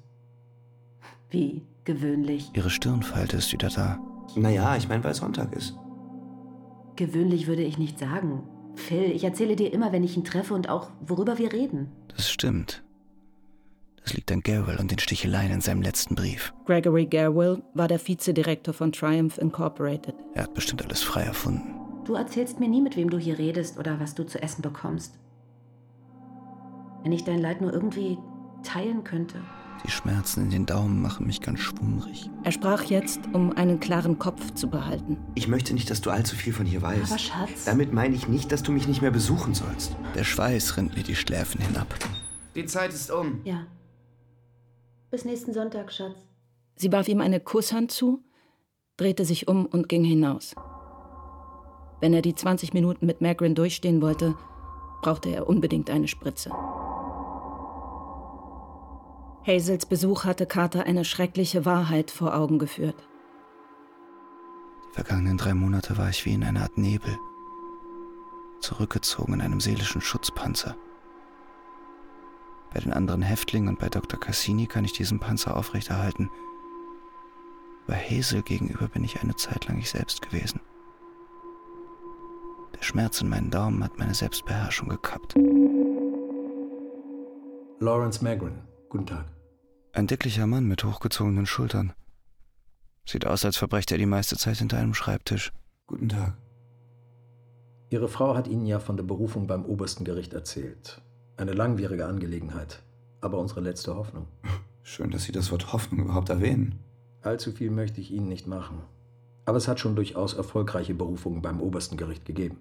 [1.31, 2.51] Wie gewöhnlich?
[2.55, 3.99] Ihre Stirnfalte ist wieder da.
[4.35, 5.77] Naja, ich meine, weil Sonntag ist.
[6.99, 8.43] Gewöhnlich würde ich nicht sagen.
[8.75, 11.93] Phil, ich erzähle dir immer, wenn ich ihn treffe und auch, worüber wir reden.
[12.09, 12.83] Das stimmt.
[14.03, 16.53] Das liegt an Garwell und den Sticheleien in seinem letzten Brief.
[16.67, 20.17] Gregory Garwell war der Vizedirektor von Triumph Incorporated.
[20.35, 21.77] Er hat bestimmt alles frei erfunden.
[22.05, 25.21] Du erzählst mir nie, mit wem du hier redest oder was du zu essen bekommst.
[27.05, 28.19] Wenn ich dein Leid nur irgendwie
[28.65, 29.39] teilen könnte.
[29.85, 32.29] Die Schmerzen in den Daumen machen mich ganz schwummrig.
[32.43, 35.17] Er sprach jetzt, um einen klaren Kopf zu behalten.
[35.35, 37.13] Ich möchte nicht, dass du allzu viel von hier weißt.
[37.13, 37.65] Aber Schatz.
[37.65, 39.95] Damit meine ich nicht, dass du mich nicht mehr besuchen sollst.
[40.15, 41.95] Der Schweiß rinnt mir die Schläfen hinab.
[42.55, 43.41] Die Zeit ist um.
[43.45, 43.67] Ja.
[45.11, 46.17] Bis nächsten Sonntag, Schatz.
[46.77, 48.23] Sie warf ihm eine Kusshand zu,
[48.97, 50.55] drehte sich um und ging hinaus.
[52.01, 54.37] Wenn er die 20 Minuten mit Magrin durchstehen wollte,
[55.03, 56.51] brauchte er unbedingt eine Spritze.
[59.47, 63.09] Hazels Besuch hatte Carter eine schreckliche Wahrheit vor Augen geführt.
[64.91, 67.17] Die vergangenen drei Monate war ich wie in einer Art Nebel,
[68.61, 70.77] zurückgezogen in einem seelischen Schutzpanzer.
[72.75, 74.21] Bei den anderen Häftlingen und bei Dr.
[74.21, 76.31] Cassini kann ich diesen Panzer aufrechterhalten.
[77.87, 80.61] Bei Hazel gegenüber bin ich eine Zeit lang ich selbst gewesen.
[82.79, 85.35] Der Schmerz in meinen Daumen hat meine Selbstbeherrschung gekappt.
[87.81, 89.27] Lawrence Magrin, guten Tag.
[89.93, 91.93] Ein dicklicher Mann mit hochgezogenen Schultern.
[93.07, 95.53] Sieht aus, als verbrecht er die meiste Zeit hinter einem Schreibtisch.
[95.87, 96.37] Guten Tag.
[97.91, 101.01] Ihre Frau hat Ihnen ja von der Berufung beim obersten Gericht erzählt.
[101.37, 102.83] Eine langwierige Angelegenheit,
[103.21, 104.27] aber unsere letzte Hoffnung.
[104.83, 106.79] Schön, dass Sie das Wort Hoffnung überhaupt erwähnen.
[107.23, 108.83] Allzu viel möchte ich Ihnen nicht machen.
[109.45, 112.59] Aber es hat schon durchaus erfolgreiche Berufungen beim obersten Gericht gegeben.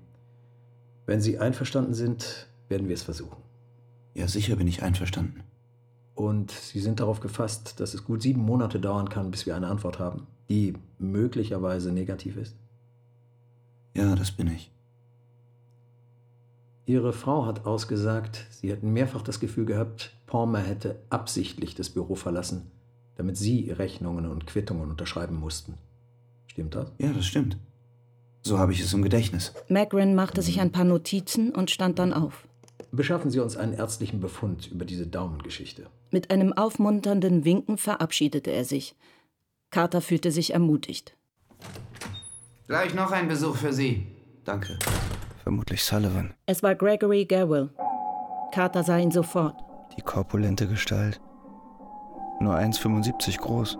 [1.05, 3.41] Wenn Sie einverstanden sind, werden wir es versuchen.
[4.13, 5.43] Ja, sicher bin ich einverstanden.
[6.17, 9.67] Und Sie sind darauf gefasst, dass es gut sieben Monate dauern kann, bis wir eine
[9.67, 12.55] Antwort haben, die möglicherweise negativ ist?
[13.93, 14.71] Ja, das bin ich.
[16.87, 22.15] Ihre Frau hat ausgesagt, Sie hätten mehrfach das Gefühl gehabt, Palmer hätte absichtlich das Büro
[22.15, 22.71] verlassen,
[23.15, 25.75] damit Sie Rechnungen und Quittungen unterschreiben mussten.
[26.47, 26.91] Stimmt das?
[26.97, 27.57] Ja, das stimmt.
[28.41, 29.53] So habe ich es im Gedächtnis.
[29.69, 32.46] Magrin machte sich ein paar Notizen und stand dann auf.
[32.91, 35.87] Beschaffen Sie uns einen ärztlichen Befund über diese Daumengeschichte.
[36.11, 38.95] Mit einem aufmunternden Winken verabschiedete er sich.
[39.71, 41.15] Carter fühlte sich ermutigt.
[42.67, 44.07] Gleich noch ein Besuch für Sie.
[44.45, 44.79] Danke.
[45.43, 46.33] Vermutlich Sullivan.
[46.45, 47.69] Es war Gregory Garwell.
[48.53, 49.55] Carter sah ihn sofort.
[49.97, 51.19] Die korpulente Gestalt.
[52.39, 53.77] Nur 1,75 groß.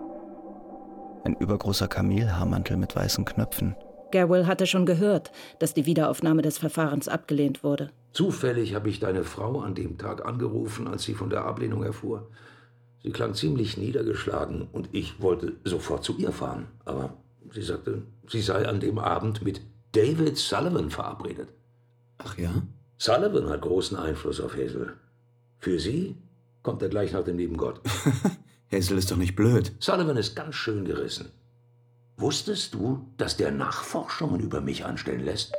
[1.24, 3.76] Ein übergroßer Kamelhaarmantel mit weißen Knöpfen.
[4.10, 7.90] Garwell hatte schon gehört, dass die Wiederaufnahme des Verfahrens abgelehnt wurde.
[8.18, 12.28] Zufällig habe ich deine Frau an dem Tag angerufen, als sie von der Ablehnung erfuhr.
[13.00, 16.66] Sie klang ziemlich niedergeschlagen und ich wollte sofort zu ihr fahren.
[16.84, 17.16] Aber
[17.52, 19.60] sie sagte, sie sei an dem Abend mit
[19.92, 21.50] David Sullivan verabredet.
[22.18, 22.50] Ach ja?
[22.96, 24.94] Sullivan hat großen Einfluss auf Hazel.
[25.60, 26.16] Für sie
[26.64, 27.80] kommt er gleich nach dem lieben Gott.
[28.72, 29.76] Hazel ist doch nicht blöd.
[29.78, 31.30] Sullivan ist ganz schön gerissen.
[32.16, 35.54] Wusstest du, dass der Nachforschungen über mich anstellen lässt?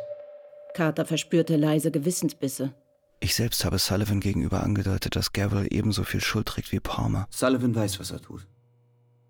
[0.73, 2.73] Carter verspürte leise Gewissensbisse.
[3.21, 7.27] Ich selbst habe Sullivan gegenüber angedeutet, dass Gabriel ebenso viel Schuld trägt wie Palmer.
[7.29, 8.47] Sullivan weiß, was er tut.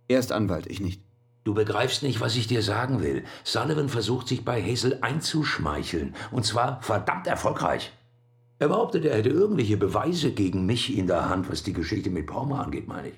[0.08, 1.02] Er ist Anwalt, ich nicht.
[1.44, 3.24] Du begreifst nicht, was ich dir sagen will.
[3.44, 6.16] Sullivan versucht sich bei Hazel einzuschmeicheln.
[6.32, 7.92] Und zwar verdammt erfolgreich.
[8.60, 12.28] Er behauptet, er hätte irgendwelche Beweise gegen mich in der Hand, was die Geschichte mit
[12.28, 13.16] Palmer angeht, meine ich.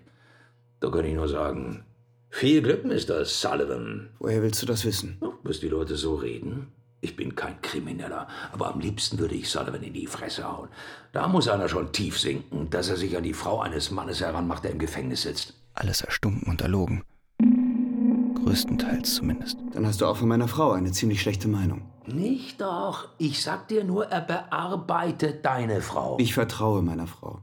[0.80, 1.84] Da kann ich nur sagen,
[2.30, 3.26] viel Glück, Mr.
[3.26, 4.10] Sullivan.
[4.20, 5.20] Woher willst du das wissen?
[5.44, 6.72] Bis die Leute so reden.
[7.04, 10.70] Ich bin kein Krimineller, aber am liebsten würde ich Sullivan in die Fresse hauen.
[11.12, 14.64] Da muss einer schon tief sinken, dass er sich an die Frau eines Mannes heranmacht,
[14.64, 15.56] der im Gefängnis sitzt.
[15.74, 17.04] Alles erstunken und erlogen.
[18.36, 19.58] Größtenteils zumindest.
[19.74, 21.90] Dann hast du auch von meiner Frau eine ziemlich schlechte Meinung.
[22.06, 23.10] Nicht doch.
[23.18, 26.18] Ich sag dir nur, er bearbeitet deine Frau.
[26.20, 27.42] Ich vertraue meiner Frau.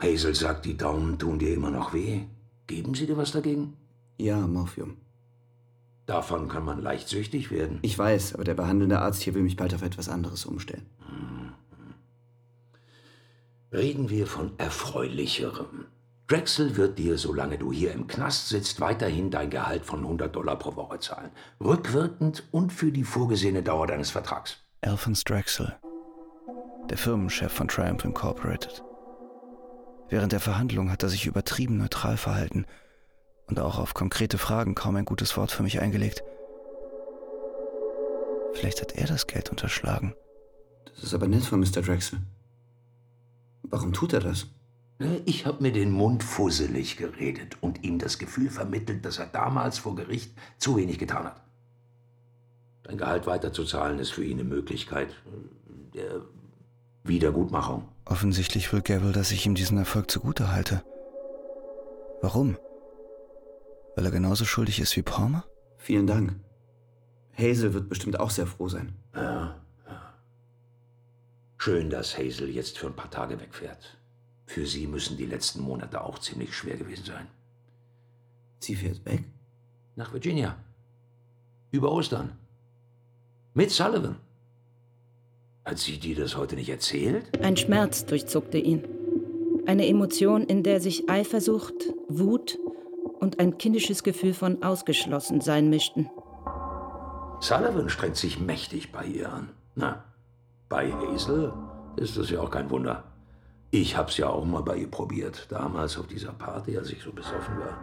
[0.00, 2.22] Hazel sagt, die Daumen tun dir immer noch weh.
[2.66, 3.76] Geben sie dir was dagegen?
[4.18, 4.96] Ja, Morphium.
[6.06, 7.78] Davon kann man leicht süchtig werden.
[7.82, 10.86] Ich weiß, aber der behandelnde Arzt hier will mich bald auf etwas anderes umstellen.
[13.72, 15.86] Reden wir von Erfreulicherem.
[16.26, 20.56] Drexel wird dir, solange du hier im Knast sitzt, weiterhin dein Gehalt von 100 Dollar
[20.56, 21.30] pro Woche zahlen.
[21.60, 24.58] Rückwirkend und für die vorgesehene Dauer deines Vertrags.
[24.82, 25.74] Alphonse Drexel,
[26.88, 28.82] der Firmenchef von Triumph Incorporated.
[30.08, 32.66] Während der Verhandlung hat er sich übertrieben neutral verhalten
[33.46, 36.22] und auch auf konkrete Fragen kaum ein gutes Wort für mich eingelegt.
[38.54, 40.14] Vielleicht hat er das Geld unterschlagen.
[40.94, 41.82] Das ist aber nett von Mr.
[41.82, 42.20] Drexel.
[43.64, 44.46] Warum tut er das?
[45.24, 49.78] Ich habe mir den Mund fusselig geredet und ihm das Gefühl vermittelt, dass er damals
[49.78, 51.42] vor Gericht zu wenig getan hat.
[52.84, 55.08] Dein Gehalt weiterzuzahlen ist für ihn eine Möglichkeit
[55.94, 56.22] der
[57.02, 57.88] Wiedergutmachung.
[58.04, 60.82] Offensichtlich will Gabriel, dass ich ihm diesen Erfolg zugute halte.
[62.22, 62.56] Warum?
[63.94, 65.44] Weil er genauso schuldig ist wie Palmer?
[65.78, 66.34] Vielen Dank.
[67.36, 68.94] Hazel wird bestimmt auch sehr froh sein.
[69.14, 70.14] Ja, ja.
[71.58, 73.98] Schön, dass Hazel jetzt für ein paar Tage wegfährt.
[74.46, 77.26] Für sie müssen die letzten Monate auch ziemlich schwer gewesen sein.
[78.60, 79.24] Sie fährt weg?
[79.96, 80.56] Nach Virginia.
[81.70, 82.32] Über Ostern.
[83.54, 84.16] Mit Sullivan.
[85.64, 87.40] Hat sie dir das heute nicht erzählt?
[87.42, 88.84] Ein Schmerz durchzuckte ihn.
[89.66, 91.74] Eine Emotion, in der sich Eifersucht,
[92.08, 92.58] Wut
[93.24, 96.08] und ein kindisches Gefühl von Ausgeschlossensein mischten.
[97.40, 99.48] Sullivan strengt sich mächtig bei ihr an.
[99.74, 100.04] Na,
[100.68, 101.52] bei Hazel
[101.96, 103.04] ist das ja auch kein Wunder.
[103.70, 107.12] Ich hab's ja auch mal bei ihr probiert, damals auf dieser Party, als ich so
[107.12, 107.76] besoffen war.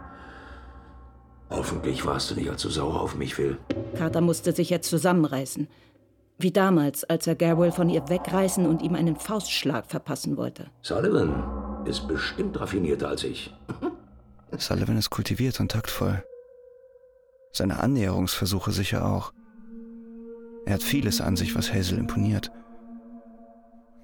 [1.50, 3.58] Hoffentlich warst du nicht allzu sauer auf mich, Phil.
[3.98, 5.68] Carter musste sich jetzt zusammenreißen.
[6.38, 10.68] Wie damals, als er Garwell von ihr wegreißen und ihm einen Faustschlag verpassen wollte.
[10.82, 13.54] Sullivan ist bestimmt raffinierter als ich.
[14.58, 16.24] Sullivan ist kultiviert und taktvoll.
[17.54, 19.34] Seine Annäherungsversuche sicher auch.
[20.66, 22.52] Er hat vieles an sich, was Hazel imponiert.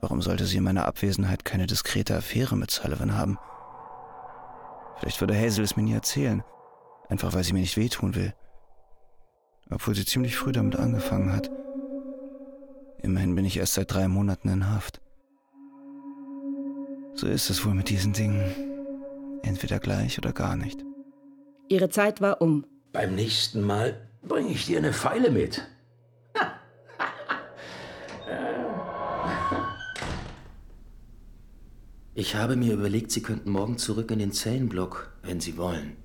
[0.01, 3.37] Warum sollte sie in meiner Abwesenheit keine diskrete Affäre mit Sullivan haben?
[4.97, 6.43] Vielleicht würde Hazel es mir nie erzählen,
[7.09, 8.33] einfach weil sie mir nicht wehtun will.
[9.69, 11.51] Obwohl sie ziemlich früh damit angefangen hat.
[13.01, 15.01] Immerhin bin ich erst seit drei Monaten in Haft.
[17.13, 18.76] So ist es wohl mit diesen Dingen.
[19.43, 20.83] Entweder gleich oder gar nicht.
[21.69, 22.65] Ihre Zeit war um.
[22.93, 25.61] Beim nächsten Mal bringe ich dir eine Pfeile mit.
[32.19, 35.97] Ich habe mir überlegt, Sie könnten morgen zurück in den Zellenblock, wenn Sie wollen.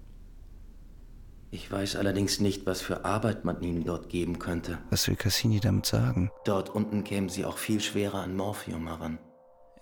[1.50, 4.76] Ich weiß allerdings nicht, was für Arbeit man Ihnen dort geben könnte.
[4.90, 6.30] Was will Cassini damit sagen?
[6.44, 9.18] Dort unten kämen Sie auch viel schwerer an Morphium heran.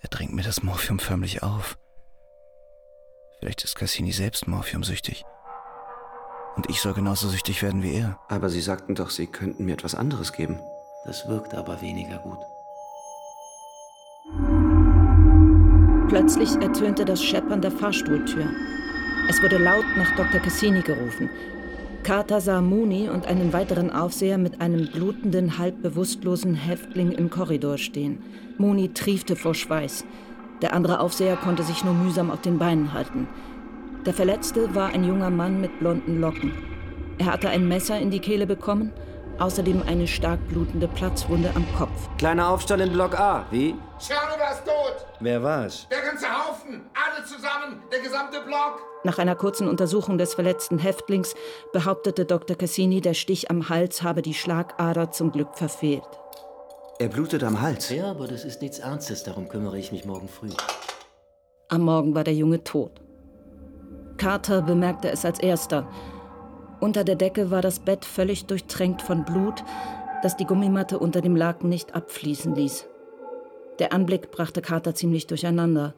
[0.01, 1.77] Er drängt mir das Morphium förmlich auf.
[3.41, 5.25] Vielleicht ist Cassini selbst morphiumsüchtig.
[6.55, 8.19] Und ich soll genauso süchtig werden wie er.
[8.29, 10.59] Aber Sie sagten doch, Sie könnten mir etwas anderes geben.
[11.05, 12.37] Das wirkt aber weniger gut.
[16.07, 18.47] Plötzlich ertönte das Scheppern der Fahrstuhltür.
[19.27, 20.39] Es wurde laut nach Dr.
[20.39, 21.27] Cassini gerufen.
[22.03, 27.79] Carter sah Mooney und einen weiteren Aufseher mit einem blutenden, halb bewusstlosen Häftling im Korridor
[27.79, 28.21] stehen.
[28.59, 30.05] Mooney triefte vor Schweiß.
[30.61, 33.27] Der andere Aufseher konnte sich nur mühsam auf den Beinen halten.
[34.05, 36.53] Der Verletzte war ein junger Mann mit blonden Locken.
[37.17, 38.91] Er hatte ein Messer in die Kehle bekommen,
[39.39, 42.09] außerdem eine stark blutende Platzwunde am Kopf.
[42.17, 43.75] Kleiner Aufstand in Block A, wie?
[43.99, 45.05] Charlie war tot!
[45.19, 45.87] Wer war's?
[45.91, 46.81] Der ganze Haufen!
[46.93, 47.81] Alle zusammen!
[47.91, 48.81] Der gesamte Block!
[49.03, 51.33] Nach einer kurzen Untersuchung des verletzten Häftlings
[51.73, 52.55] behauptete Dr.
[52.55, 56.20] Cassini, der Stich am Hals habe die Schlagader zum Glück verfehlt.
[57.01, 57.89] Er blutet am Hals.
[57.89, 60.51] Ja, aber das ist nichts Ernstes, darum kümmere ich mich morgen früh.
[61.67, 62.91] Am Morgen war der Junge tot.
[64.17, 65.87] Carter bemerkte es als erster.
[66.79, 69.63] Unter der Decke war das Bett völlig durchtränkt von Blut,
[70.21, 72.85] das die Gummimatte unter dem Laken nicht abfließen ließ.
[73.79, 75.95] Der Anblick brachte Carter ziemlich durcheinander.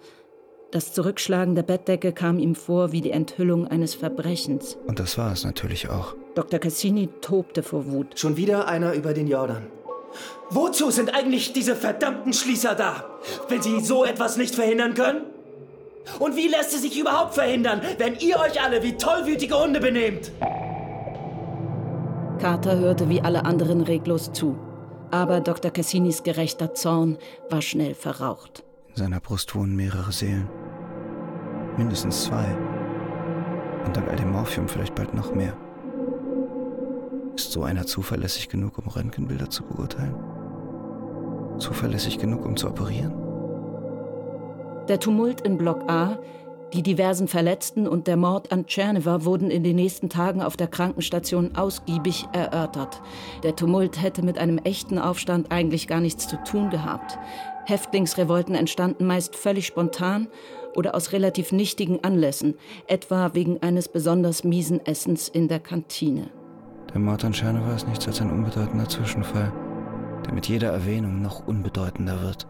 [0.71, 4.77] Das Zurückschlagen der Bettdecke kam ihm vor wie die Enthüllung eines Verbrechens.
[4.87, 6.15] Und das war es natürlich auch.
[6.35, 6.61] Dr.
[6.61, 8.17] Cassini tobte vor Wut.
[8.17, 9.67] Schon wieder einer über den Jordan.
[10.49, 13.05] Wozu sind eigentlich diese verdammten Schließer da,
[13.49, 15.21] wenn sie so etwas nicht verhindern können?
[16.19, 20.31] Und wie lässt es sich überhaupt verhindern, wenn ihr euch alle wie tollwütige Hunde benehmt?
[22.39, 24.57] Carter hörte wie alle anderen reglos zu.
[25.11, 25.71] Aber Dr.
[25.71, 27.17] Cassinis gerechter Zorn
[27.49, 28.63] war schnell verraucht.
[28.89, 30.49] In seiner Brust wohnen mehrere Seelen.
[31.77, 32.45] Mindestens zwei.
[33.85, 35.55] Und dank all dem Morphium vielleicht bald noch mehr.
[37.35, 40.15] Ist so einer zuverlässig genug, um Röntgenbilder zu beurteilen?
[41.57, 43.13] Zuverlässig genug, um zu operieren?
[44.87, 46.19] Der Tumult in Block A,
[46.73, 50.67] die diversen Verletzten und der Mord an Tscherneva wurden in den nächsten Tagen auf der
[50.67, 53.01] Krankenstation ausgiebig erörtert.
[53.43, 57.17] Der Tumult hätte mit einem echten Aufstand eigentlich gar nichts zu tun gehabt.
[57.65, 60.27] Häftlingsrevolten entstanden meist völlig spontan
[60.75, 62.55] oder aus relativ nichtigen Anlässen,
[62.87, 66.29] etwa wegen eines besonders miesen Essens in der Kantine.
[66.93, 69.51] Der Mord an Tscherneva ist nichts als ein unbedeutender Zwischenfall,
[70.25, 72.47] der mit jeder Erwähnung noch unbedeutender wird.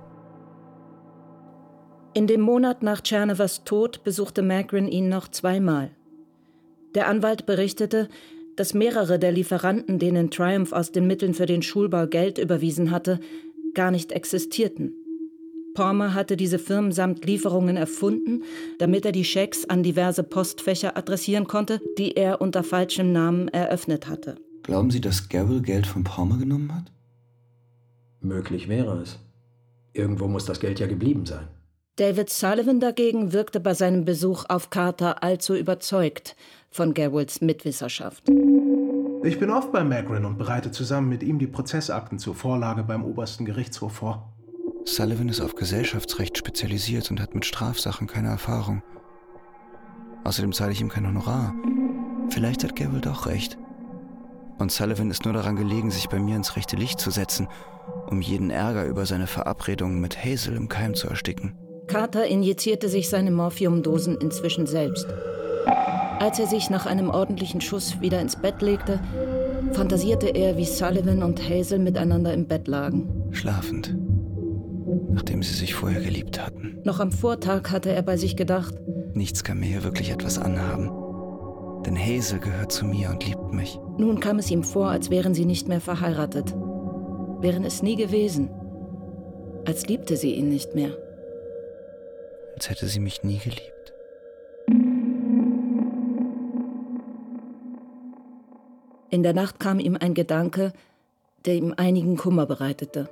[2.14, 5.92] In dem Monat nach Tschernevas Tod besuchte Magrin ihn noch zweimal.
[6.94, 8.10] Der Anwalt berichtete,
[8.56, 13.20] dass mehrere der Lieferanten, denen Triumph aus den Mitteln für den Schulbau Geld überwiesen hatte,
[13.74, 14.94] gar nicht existierten.
[15.74, 18.44] Palmer hatte diese Firmen samt Lieferungen erfunden,
[18.80, 24.08] damit er die Schecks an diverse Postfächer adressieren konnte, die er unter falschem Namen eröffnet
[24.08, 24.36] hatte.
[24.64, 26.92] Glauben Sie, dass Garrel Geld von Palmer genommen hat?
[28.22, 29.20] Möglich wäre es.
[29.92, 31.48] Irgendwo muss das Geld ja geblieben sein.
[31.98, 36.36] David Sullivan dagegen wirkte bei seinem Besuch auf Carter allzu überzeugt
[36.72, 38.30] von Garwolds Mitwisserschaft.
[39.24, 43.06] Ich bin oft bei Magrin und bereite zusammen mit ihm die Prozessakten zur Vorlage beim
[43.06, 44.33] obersten Gerichtshof vor.
[44.86, 48.84] Sullivan ist auf Gesellschaftsrecht spezialisiert und hat mit Strafsachen keine Erfahrung.
[50.24, 51.54] Außerdem zahle ich ihm kein Honorar.
[52.30, 53.58] Vielleicht hat Garrel doch recht.
[54.60, 57.48] Und Sullivan ist nur daran gelegen, sich bei mir ins rechte Licht zu setzen,
[58.08, 61.56] um jeden Ärger über seine Verabredungen mit Hazel im Keim zu ersticken.
[61.88, 65.08] Carter injizierte sich seine Morphiumdosen inzwischen selbst.
[66.20, 69.00] Als er sich nach einem ordentlichen Schuss wieder ins Bett legte,
[69.74, 73.10] fantasierte er, wie Sullivan und Hazel miteinander im Bett lagen.
[73.32, 73.96] Schlafend.
[75.14, 76.82] Nachdem sie sich vorher geliebt hatten.
[76.84, 78.74] Noch am Vortag hatte er bei sich gedacht,
[79.14, 80.92] Nichts kann mir hier wirklich etwas anhaben.
[81.86, 83.78] Denn Hazel gehört zu mir und liebt mich.
[84.00, 86.56] nun kam es ihm vor, als wären sie nicht mehr verheiratet.
[87.42, 88.50] Wären es nie gewesen.
[89.66, 90.98] Als liebte sie ihn nicht mehr.
[92.56, 93.94] Als hätte sie mich nie geliebt.
[99.12, 100.74] In der Nacht kam ihm ein Gedanke,
[101.46, 103.10] der ihm einigen Kummer bereitete.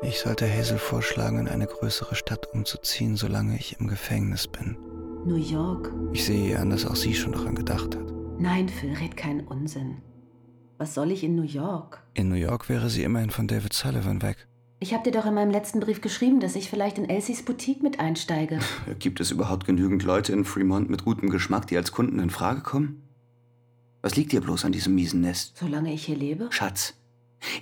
[0.00, 4.76] Ich sollte Hazel vorschlagen, in eine größere Stadt umzuziehen, solange ich im Gefängnis bin.
[5.26, 5.92] New York.
[6.12, 8.06] Ich sehe an, dass auch sie schon daran gedacht hat.
[8.38, 9.96] Nein, Phil, red keinen Unsinn.
[10.78, 12.00] Was soll ich in New York?
[12.14, 14.46] In New York wäre sie immerhin von David Sullivan weg.
[14.78, 17.82] Ich habe dir doch in meinem letzten Brief geschrieben, dass ich vielleicht in Elsies Boutique
[17.82, 18.60] mit einsteige.
[19.00, 22.60] Gibt es überhaupt genügend Leute in Fremont mit gutem Geschmack, die als Kunden in Frage
[22.60, 23.02] kommen?
[24.00, 25.56] Was liegt dir bloß an diesem miesen Nest?
[25.58, 26.46] Solange ich hier lebe?
[26.50, 26.94] Schatz,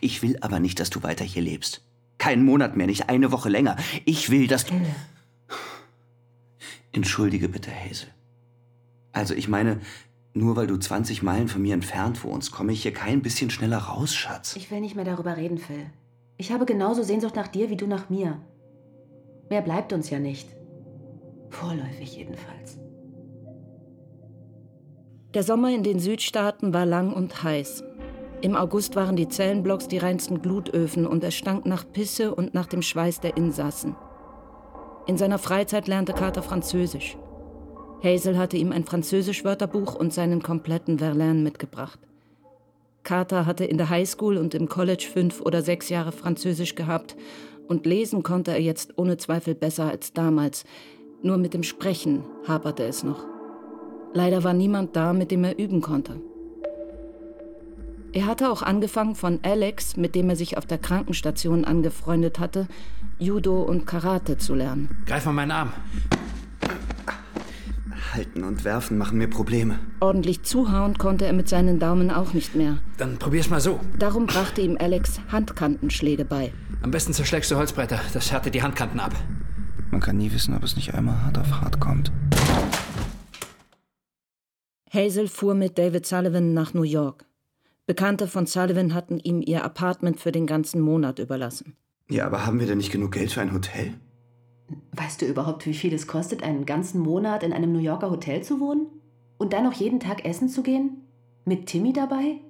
[0.03, 1.86] ich will aber nicht, dass du weiter hier lebst.
[2.19, 3.77] Keinen Monat mehr, nicht eine Woche länger.
[4.05, 4.75] Ich will, dass du...
[6.93, 8.09] Entschuldige bitte, Hazel.
[9.13, 9.81] Also ich meine,
[10.33, 13.79] nur weil du 20 Meilen von mir entfernt wohnst, komme ich hier kein bisschen schneller
[13.79, 14.57] raus, Schatz.
[14.57, 15.87] Ich will nicht mehr darüber reden, Phil.
[16.37, 18.41] Ich habe genauso Sehnsucht nach dir wie du nach mir.
[19.49, 20.49] Mehr bleibt uns ja nicht.
[21.51, 22.79] Vorläufig jedenfalls.
[25.33, 27.83] Der Sommer in den Südstaaten war lang und heiß.
[28.43, 32.67] Im August waren die Zellenblocks die reinsten Glutöfen und es stank nach Pisse und nach
[32.67, 33.97] dem Schweiß der Insassen.
[35.07, 37.17] In seiner Freizeit lernte Carter Französisch.
[38.03, 41.99] Hazel hatte ihm ein Französisch-Wörterbuch und seinen kompletten Verlain mitgebracht.
[43.05, 47.17] Carter hatte in der Highschool und im College fünf oder sechs Jahre Französisch gehabt
[47.69, 50.65] und lesen konnte er jetzt ohne Zweifel besser als damals.
[51.23, 53.25] Nur mit dem Sprechen haperte es noch.
[54.13, 56.21] Leider war niemand da, mit dem er üben konnte.
[58.17, 62.67] Er hatte auch angefangen von Alex, mit dem er sich auf der Krankenstation angefreundet hatte,
[63.19, 64.89] Judo und Karate zu lernen.
[65.05, 65.75] Greif mal meinen Arm.
[68.15, 69.79] Halten und werfen machen mir Probleme.
[70.01, 72.79] Ordentlich zuhauen konnte er mit seinen Daumen auch nicht mehr.
[72.97, 73.81] Dann probier's mal so.
[73.99, 76.55] Darum brachte ihm Alex Handkantenschläge bei.
[76.81, 78.01] Am besten zerschlägst du Holzbretter.
[78.15, 79.13] Das härtet die Handkanten ab.
[79.91, 82.11] Man kann nie wissen, ob es nicht einmal hart auf hart kommt.
[84.91, 87.27] Hazel fuhr mit David Sullivan nach New York.
[87.87, 91.77] Bekannte von Sullivan hatten ihm ihr Apartment für den ganzen Monat überlassen.
[92.11, 93.95] Ja, aber haben wir denn nicht genug Geld für ein Hotel?
[94.93, 98.43] Weißt du überhaupt, wie viel es kostet, einen ganzen Monat in einem New Yorker Hotel
[98.43, 98.87] zu wohnen?
[99.39, 101.03] Und dann noch jeden Tag essen zu gehen?
[101.45, 102.41] Mit Timmy dabei?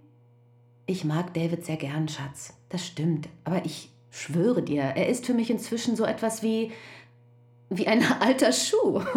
[0.86, 2.54] Ich mag David sehr gern, Schatz.
[2.70, 3.28] Das stimmt.
[3.44, 6.70] Aber ich schwöre dir, er ist für mich inzwischen so etwas wie.
[7.68, 9.02] wie ein alter Schuh.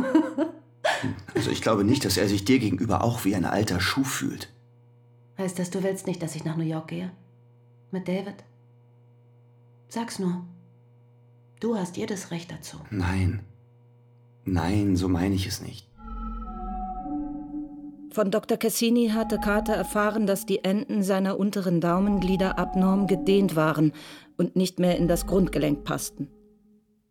[1.35, 4.49] Also ich glaube nicht, dass er sich dir gegenüber auch wie ein alter Schuh fühlt.
[5.39, 7.11] Heißt das, du willst nicht, dass ich nach New York gehe?
[7.91, 8.35] Mit David?
[9.87, 10.43] Sag's nur.
[11.59, 12.77] Du hast jedes Recht dazu.
[12.91, 13.41] Nein.
[14.45, 15.87] Nein, so meine ich es nicht.
[18.11, 18.57] Von Dr.
[18.57, 23.93] Cassini hatte Carter erfahren, dass die Enden seiner unteren Daumenglieder abnorm gedehnt waren
[24.37, 26.27] und nicht mehr in das Grundgelenk passten.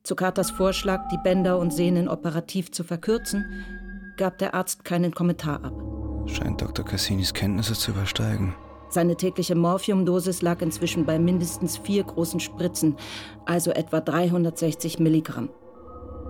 [0.03, 3.45] Zu Carters Vorschlag, die Bänder und Sehnen operativ zu verkürzen,
[4.16, 5.97] gab der Arzt keinen Kommentar ab.
[6.29, 6.85] Scheint Dr.
[6.85, 8.55] Cassinis Kenntnisse zu übersteigen.
[8.91, 12.97] Seine tägliche Morphiumdosis lag inzwischen bei mindestens vier großen Spritzen,
[13.45, 15.51] also etwa 360 Milligramm.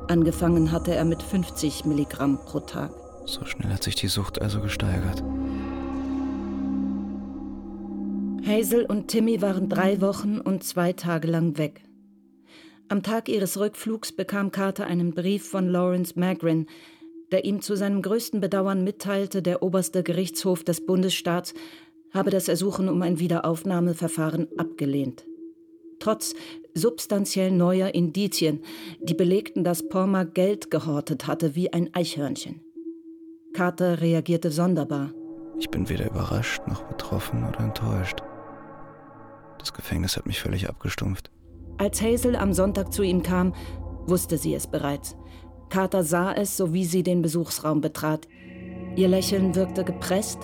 [0.08, 2.90] Angefangen hatte er mit 50 Milligramm pro Tag.
[3.26, 5.22] So schnell hat sich die Sucht also gesteigert.
[8.46, 11.82] Hazel und Timmy waren drei Wochen und zwei Tage lang weg.
[12.88, 16.66] Am Tag ihres Rückflugs bekam Carter einen Brief von Lawrence Magrin,
[17.30, 21.54] der ihm zu seinem größten Bedauern mitteilte, der oberste Gerichtshof des Bundesstaats
[22.12, 25.26] habe das Ersuchen um ein Wiederaufnahmeverfahren abgelehnt.
[26.00, 26.34] Trotz
[26.74, 28.60] substanziell neuer Indizien,
[29.00, 32.60] die belegten, dass Porma Geld gehortet hatte wie ein Eichhörnchen.
[33.52, 35.12] Carter reagierte sonderbar.
[35.58, 38.20] Ich bin weder überrascht noch betroffen oder enttäuscht.
[39.58, 41.30] Das Gefängnis hat mich völlig abgestumpft.
[41.78, 43.54] Als Hazel am Sonntag zu ihm kam,
[44.06, 45.16] wusste sie es bereits.
[45.68, 48.26] Carter sah es, so wie sie den Besuchsraum betrat.
[48.96, 50.38] Ihr Lächeln wirkte gepresst,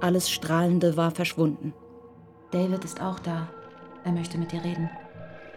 [0.00, 1.72] alles Strahlende war verschwunden.
[2.50, 3.48] David ist auch da.
[4.04, 4.90] Er möchte mit dir reden.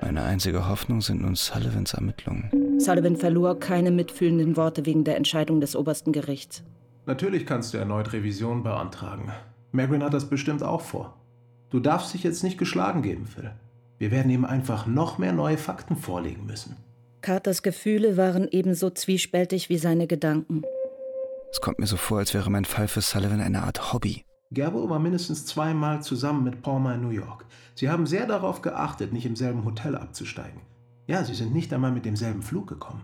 [0.02, 2.80] Meine einzige Hoffnung sind nun Sullivans Ermittlungen.
[2.80, 6.64] Sullivan verlor keine mitfühlenden Worte wegen der Entscheidung des obersten Gerichts.
[7.06, 9.32] Natürlich kannst du erneut Revision beantragen.
[9.72, 11.16] Magrin hat das bestimmt auch vor.
[11.70, 13.52] Du darfst dich jetzt nicht geschlagen geben, Phil.
[13.98, 16.78] Wir werden ihm einfach noch mehr neue Fakten vorlegen müssen.
[17.22, 20.64] Carters Gefühle waren ebenso zwiespältig wie seine Gedanken.
[21.52, 24.24] Es kommt mir so vor, als wäre mein Fall für Sullivan eine Art Hobby.
[24.52, 27.46] Gerbo war mindestens zweimal zusammen mit Palmer in New York.
[27.76, 30.62] Sie haben sehr darauf geachtet, nicht im selben Hotel abzusteigen.
[31.08, 33.04] Ja, sie sind nicht einmal mit demselben Flug gekommen.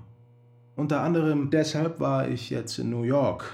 [0.75, 3.45] Unter anderem deshalb war ich jetzt in New York,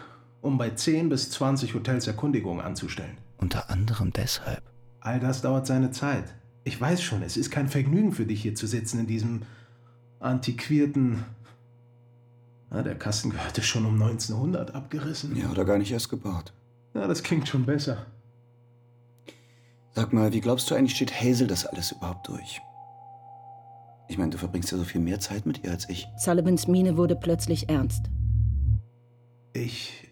[0.42, 3.18] um bei 10 bis 20 Hotels Erkundigungen anzustellen.
[3.38, 4.64] Unter anderem deshalb.
[5.00, 6.36] All das dauert seine Zeit.
[6.64, 9.42] Ich weiß schon, es ist kein Vergnügen für dich hier zu sitzen in diesem
[10.20, 11.24] antiquierten.
[12.70, 15.36] Na, der Kasten gehörte schon um 1900 abgerissen.
[15.36, 16.54] Ja, oder gar nicht erst gebaut.
[16.94, 18.06] Ja, das klingt schon besser.
[19.96, 22.62] Sag mal, wie glaubst du eigentlich, steht Hazel das alles überhaupt durch?
[24.08, 26.08] Ich meine, du verbringst ja so viel mehr Zeit mit ihr als ich.
[26.18, 28.10] Sullivans Miene wurde plötzlich ernst.
[29.54, 30.10] Ich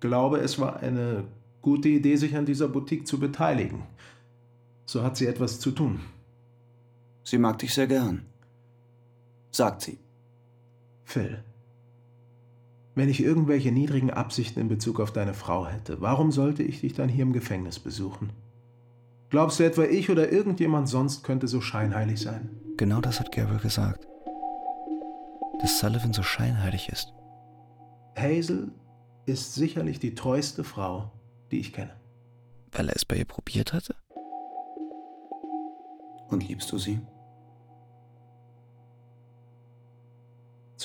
[0.00, 1.24] glaube, es war eine
[1.62, 3.82] gute Idee, sich an dieser Boutique zu beteiligen.
[4.84, 6.00] So hat sie etwas zu tun.
[7.24, 8.24] Sie mag dich sehr gern.
[9.56, 9.98] Sagt sie.
[11.02, 11.42] Phil,
[12.94, 16.92] wenn ich irgendwelche niedrigen Absichten in Bezug auf deine Frau hätte, warum sollte ich dich
[16.92, 18.34] dann hier im Gefängnis besuchen?
[19.30, 22.50] Glaubst du etwa, ich oder irgendjemand sonst könnte so scheinheilig sein?
[22.76, 24.06] Genau das hat Gabriel gesagt.
[25.62, 27.14] Dass Sullivan so scheinheilig ist.
[28.14, 28.72] Hazel
[29.24, 31.12] ist sicherlich die treueste Frau,
[31.50, 31.96] die ich kenne.
[32.72, 33.94] Weil er es bei ihr probiert hatte?
[36.28, 37.00] Und liebst du sie?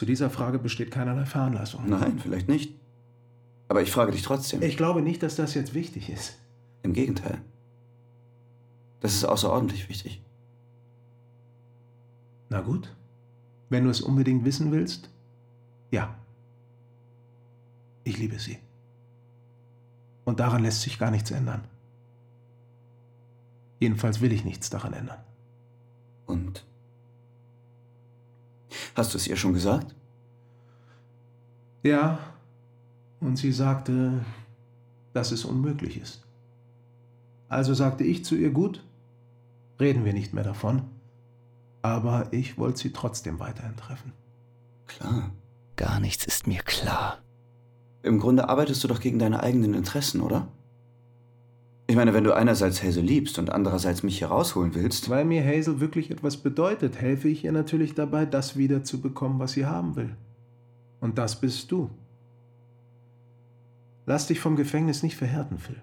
[0.01, 1.87] Zu dieser Frage besteht keinerlei Veranlassung.
[1.87, 2.73] Nein, vielleicht nicht.
[3.67, 4.59] Aber ich frage dich trotzdem.
[4.63, 6.39] Ich glaube nicht, dass das jetzt wichtig ist.
[6.81, 7.39] Im Gegenteil.
[8.99, 10.19] Das ist außerordentlich wichtig.
[12.49, 12.95] Na gut.
[13.69, 15.11] Wenn du es unbedingt wissen willst,
[15.91, 16.15] ja.
[18.03, 18.57] Ich liebe sie.
[20.25, 21.63] Und daran lässt sich gar nichts ändern.
[23.79, 25.23] Jedenfalls will ich nichts daran ändern.
[26.25, 26.65] Und?
[28.95, 29.95] Hast du es ihr schon gesagt?
[31.83, 32.19] Ja.
[33.19, 34.25] Und sie sagte,
[35.13, 36.23] dass es unmöglich ist.
[37.49, 38.83] Also sagte ich zu ihr, gut,
[39.79, 40.83] reden wir nicht mehr davon.
[41.81, 44.13] Aber ich wollte sie trotzdem weiterhin treffen.
[44.87, 45.31] Klar.
[45.75, 47.19] Gar nichts ist mir klar.
[48.03, 50.47] Im Grunde arbeitest du doch gegen deine eigenen Interessen, oder?
[51.91, 55.09] Ich meine, wenn du einerseits Hazel liebst und andererseits mich hier rausholen willst.
[55.09, 59.39] Weil mir Hazel wirklich etwas bedeutet, helfe ich ihr natürlich dabei, das wieder zu bekommen,
[59.39, 60.15] was sie haben will.
[61.01, 61.89] Und das bist du.
[64.05, 65.81] Lass dich vom Gefängnis nicht verhärten, Phil.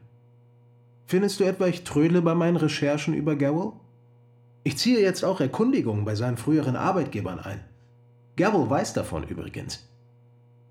[1.04, 3.74] Findest du etwa, ich trödle bei meinen Recherchen über Garrow?
[4.64, 7.60] Ich ziehe jetzt auch Erkundigungen bei seinen früheren Arbeitgebern ein.
[8.36, 9.86] Garrow weiß davon übrigens.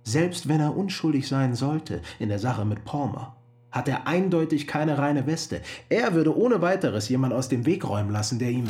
[0.04, 3.37] Selbst wenn er unschuldig sein sollte in der Sache mit Palmer,
[3.72, 5.62] hat er eindeutig keine reine Weste.
[5.90, 8.68] Er würde ohne weiteres jemand aus dem Weg räumen lassen, der ihm.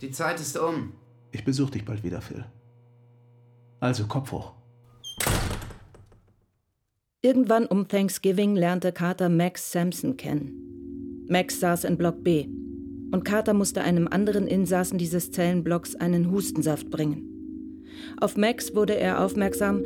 [0.00, 0.92] Die Zeit ist um.
[1.30, 2.44] Ich besuche dich bald wieder, Phil.
[3.80, 4.52] Also Kopf hoch.
[7.22, 11.26] Irgendwann um Thanksgiving lernte Carter Max Sampson kennen.
[11.28, 12.48] Max saß in Block B
[13.12, 17.28] und Carter musste einem anderen Insassen dieses Zellenblocks einen Hustensaft bringen.
[18.20, 19.84] Auf Max wurde er aufmerksam,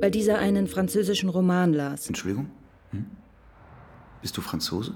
[0.00, 2.08] weil dieser einen französischen Roman las.
[2.08, 2.50] Entschuldigung?
[2.90, 3.06] Hm?
[4.22, 4.94] Bist du Franzose?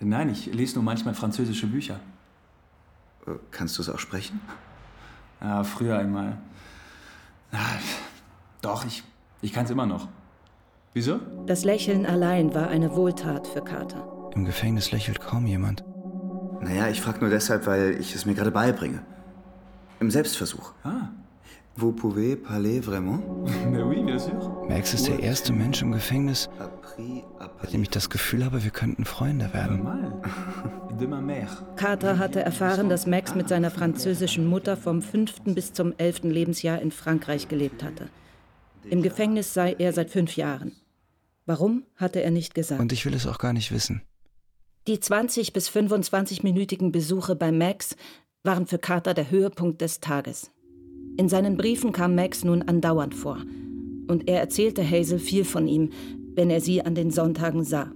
[0.00, 1.98] Nein, ich lese nur manchmal französische Bücher.
[3.26, 4.40] Äh, Kannst du es auch sprechen?
[5.40, 6.38] Ja, früher einmal.
[8.62, 9.02] Doch, ich,
[9.42, 10.08] ich kann es immer noch.
[10.94, 11.20] Wieso?
[11.46, 14.30] Das Lächeln allein war eine Wohltat für Carter.
[14.34, 15.84] Im Gefängnis lächelt kaum jemand.
[16.60, 19.04] Naja, ich frage nur deshalb, weil ich es mir gerade beibringe.
[20.00, 20.72] Im Selbstversuch.
[20.84, 21.08] Ah.
[21.80, 23.20] Vous pouvez parler vraiment?
[23.70, 24.66] Mais oui, bien sûr.
[24.68, 26.50] Max ist der erste Mensch im Gefängnis,
[26.96, 29.86] bei dem ich das Gefühl habe, wir könnten Freunde werden.
[31.76, 36.82] Carter hatte erfahren, dass Max mit seiner französischen Mutter vom fünften bis zum elften Lebensjahr
[36.82, 38.08] in Frankreich gelebt hatte.
[38.90, 40.72] Im Gefängnis sei er seit fünf Jahren.
[41.46, 42.80] Warum, hatte er nicht gesagt.
[42.80, 44.02] Und ich will es auch gar nicht wissen.
[44.88, 47.94] Die 20 bis 25-minütigen Besuche bei Max
[48.42, 50.50] waren für Carter der Höhepunkt des Tages.
[51.18, 53.38] In seinen Briefen kam Max nun andauernd vor.
[54.06, 55.90] Und er erzählte Hazel viel von ihm,
[56.36, 57.92] wenn er sie an den Sonntagen sah.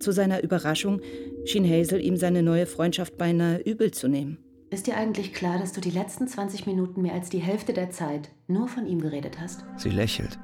[0.00, 1.00] Zu seiner Überraschung
[1.44, 4.38] schien Hazel ihm seine neue Freundschaft beinahe übel zu nehmen.
[4.70, 7.90] Ist dir eigentlich klar, dass du die letzten 20 Minuten mehr als die Hälfte der
[7.90, 9.64] Zeit nur von ihm geredet hast?
[9.76, 10.38] Sie lächelt.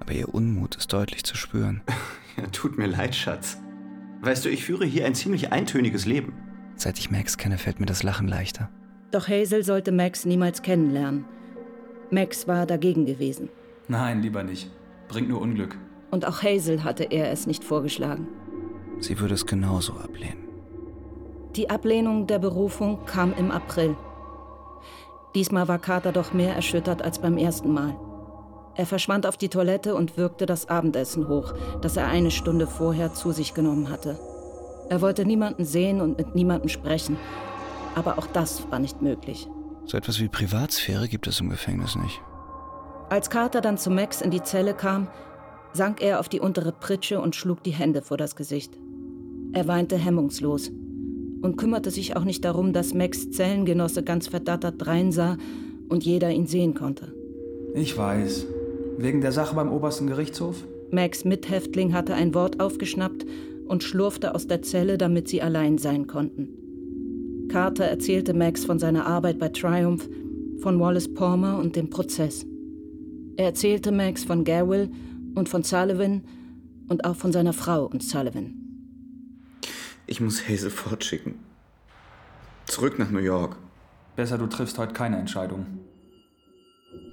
[0.00, 1.80] Aber ihr Unmut ist deutlich zu spüren.
[2.36, 3.58] Ja, tut mir leid, Schatz.
[4.20, 6.32] Weißt du, ich führe hier ein ziemlich eintöniges Leben.
[6.74, 8.70] Seit ich Max kenne, fällt mir das Lachen leichter.
[9.14, 11.24] Doch Hazel sollte Max niemals kennenlernen.
[12.10, 13.48] Max war dagegen gewesen.
[13.86, 14.72] Nein, lieber nicht.
[15.06, 15.78] Bringt nur Unglück.
[16.10, 18.26] Und auch Hazel hatte er es nicht vorgeschlagen.
[18.98, 20.48] Sie würde es genauso ablehnen.
[21.54, 23.96] Die Ablehnung der Berufung kam im April.
[25.36, 27.96] Diesmal war Carter doch mehr erschüttert als beim ersten Mal.
[28.74, 33.14] Er verschwand auf die Toilette und wirkte das Abendessen hoch, das er eine Stunde vorher
[33.14, 34.18] zu sich genommen hatte.
[34.88, 37.16] Er wollte niemanden sehen und mit niemandem sprechen,
[37.94, 39.48] aber auch das war nicht möglich.
[39.86, 42.20] So etwas wie Privatsphäre gibt es im Gefängnis nicht.
[43.10, 45.08] Als Carter dann zu Max in die Zelle kam,
[45.72, 48.78] sank er auf die untere Pritsche und schlug die Hände vor das Gesicht.
[49.52, 50.70] Er weinte hemmungslos
[51.42, 55.36] und kümmerte sich auch nicht darum, dass Max Zellengenosse ganz verdattert dreinsah
[55.88, 57.12] und jeder ihn sehen konnte.
[57.74, 58.46] Ich weiß.
[58.96, 60.64] Wegen der Sache beim obersten Gerichtshof?
[60.90, 63.26] Max Mithäftling hatte ein Wort aufgeschnappt
[63.66, 66.63] und schlurfte aus der Zelle, damit sie allein sein konnten.
[67.48, 70.08] Carter erzählte Max von seiner Arbeit bei Triumph,
[70.60, 72.46] von Wallace Palmer und dem Prozess.
[73.36, 74.90] Er erzählte Max von Garwell
[75.34, 76.24] und von Sullivan
[76.88, 78.54] und auch von seiner Frau und Sullivan.
[80.06, 81.34] Ich muss Hazel fortschicken.
[82.66, 83.56] Zurück nach New York.
[84.16, 85.66] Besser, du triffst heute keine Entscheidung.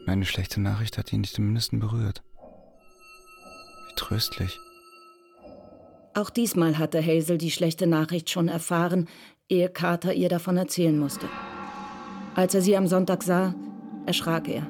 [0.06, 2.24] Meine schlechte Nachricht hat ihn nicht im Mindesten berührt.
[3.88, 4.60] Wie tröstlich.
[6.14, 9.08] Auch diesmal hatte Hazel die schlechte Nachricht schon erfahren,
[9.52, 11.28] ehe Carter ihr davon erzählen musste.
[12.36, 13.54] Als er sie am Sonntag sah,
[14.06, 14.66] erschrak er.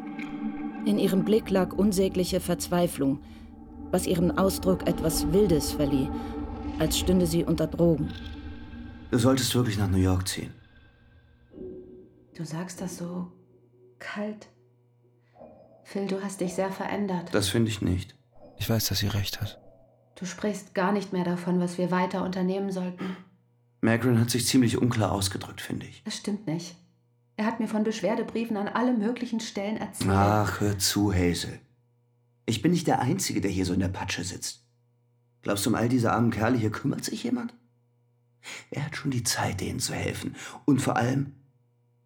[0.85, 3.19] In ihrem Blick lag unsägliche Verzweiflung,
[3.91, 6.09] was ihrem Ausdruck etwas Wildes verlieh,
[6.79, 8.11] als stünde sie unter Drogen.
[9.11, 10.53] Du solltest wirklich nach New York ziehen.
[12.35, 13.27] Du sagst das so
[13.99, 14.47] kalt.
[15.83, 17.29] Phil, du hast dich sehr verändert.
[17.33, 18.15] Das finde ich nicht.
[18.57, 19.59] Ich weiß, dass sie recht hat.
[20.15, 23.17] Du sprichst gar nicht mehr davon, was wir weiter unternehmen sollten.
[23.81, 26.03] Magrin hat sich ziemlich unklar ausgedrückt, finde ich.
[26.03, 26.75] Das stimmt nicht.
[27.35, 30.11] Er hat mir von Beschwerdebriefen an alle möglichen Stellen erzählt.
[30.11, 31.59] Ach, hör zu, Hazel.
[32.45, 34.63] Ich bin nicht der Einzige, der hier so in der Patsche sitzt.
[35.41, 37.55] Glaubst du, um all diese armen Kerle hier kümmert sich jemand?
[38.69, 40.35] Wer hat schon die Zeit, denen zu helfen?
[40.65, 41.33] Und vor allem,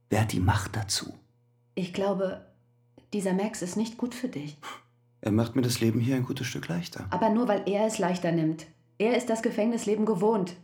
[0.09, 1.13] wer hat die Macht dazu?
[1.75, 2.45] Ich glaube,
[3.11, 4.57] dieser Max ist nicht gut für dich.
[5.19, 7.07] Er macht mir das Leben hier ein gutes Stück leichter.
[7.09, 8.67] Aber nur weil er es leichter nimmt.
[8.97, 10.55] Er ist das Gefängnisleben gewohnt.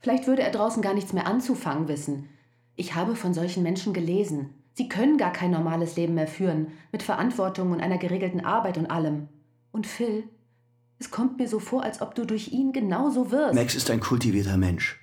[0.00, 2.28] Vielleicht würde er draußen gar nichts mehr anzufangen wissen.
[2.76, 4.54] Ich habe von solchen Menschen gelesen.
[4.72, 8.86] Sie können gar kein normales Leben mehr führen, mit Verantwortung und einer geregelten Arbeit und
[8.86, 9.28] allem.
[9.72, 10.24] Und Phil,
[10.98, 13.54] es kommt mir so vor, als ob du durch ihn genauso wirst.
[13.54, 14.98] Max ist ein kultivierter Mensch.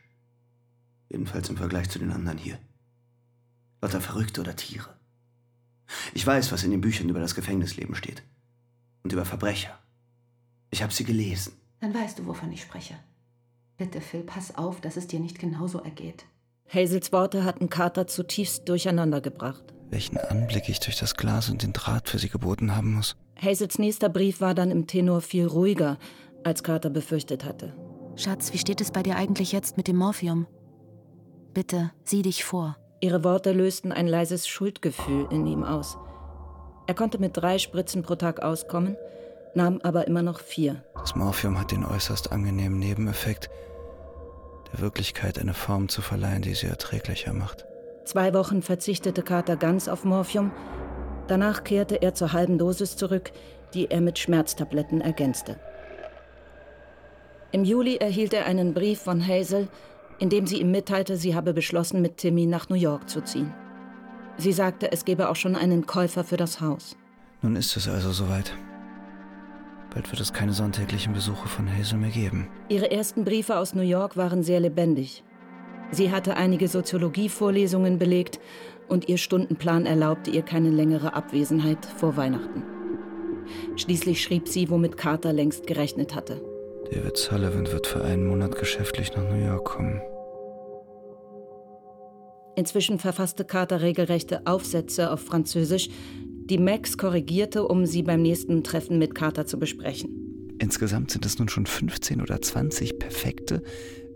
[1.10, 2.58] Jedenfalls im Vergleich zu den anderen hier.
[3.82, 4.98] Lauter Verrückte oder Tiere.
[6.14, 8.24] Ich weiß, was in den Büchern über das Gefängnisleben steht.
[9.04, 9.78] Und über Verbrecher.
[10.70, 11.54] Ich habe sie gelesen.
[11.80, 12.96] Dann weißt du, wovon ich spreche.
[13.78, 16.26] Bitte, Phil, pass auf, dass es dir nicht genauso ergeht.
[16.68, 19.64] Hazels Worte hatten Carter zutiefst durcheinandergebracht.
[19.90, 23.16] Welchen Anblick ich durch das Glas und den Draht für sie geboten haben muss.
[23.42, 25.98] Hazels nächster Brief war dann im Tenor viel ruhiger,
[26.44, 27.74] als Carter befürchtet hatte.
[28.16, 30.48] Schatz, wie steht es bei dir eigentlich jetzt mit dem Morphium?
[31.54, 32.78] Bitte, sieh dich vor.
[33.00, 35.98] Ihre Worte lösten ein leises Schuldgefühl in ihm aus.
[36.88, 38.98] Er konnte mit drei Spritzen pro Tag auskommen,
[39.58, 40.82] nahm aber immer noch vier.
[40.94, 43.50] Das Morphium hat den äußerst angenehmen Nebeneffekt,
[44.72, 47.66] der Wirklichkeit eine Form zu verleihen, die sie erträglicher macht.
[48.06, 50.52] Zwei Wochen verzichtete Carter ganz auf Morphium.
[51.28, 53.32] Danach kehrte er zur halben Dosis zurück,
[53.74, 55.60] die er mit Schmerztabletten ergänzte.
[57.52, 59.68] Im Juli erhielt er einen Brief von Hazel,
[60.20, 63.54] in dem sie ihm mitteilte, sie habe beschlossen, mit Timmy nach New York zu ziehen.
[64.38, 66.96] Sie sagte, es gebe auch schon einen Käufer für das Haus.
[67.42, 68.54] Nun ist es also soweit.
[69.98, 72.50] Bald wird es keine sonntäglichen Besuche von Hazel mehr geben.
[72.70, 75.24] Ihre ersten Briefe aus New York waren sehr lebendig.
[75.90, 78.40] Sie hatte einige Soziologievorlesungen belegt
[78.88, 82.62] und ihr Stundenplan erlaubte ihr keine längere Abwesenheit vor Weihnachten.
[83.76, 86.44] Schließlich schrieb sie, womit Carter längst gerechnet hatte.
[86.92, 90.00] David Sullivan wird für einen Monat geschäftlich nach New York kommen.
[92.56, 95.90] Inzwischen verfasste Carter regelrechte Aufsätze auf Französisch,
[96.50, 100.56] die Max korrigierte, um sie beim nächsten Treffen mit Carter zu besprechen.
[100.60, 103.62] Insgesamt sind es nun schon 15 oder 20 perfekte,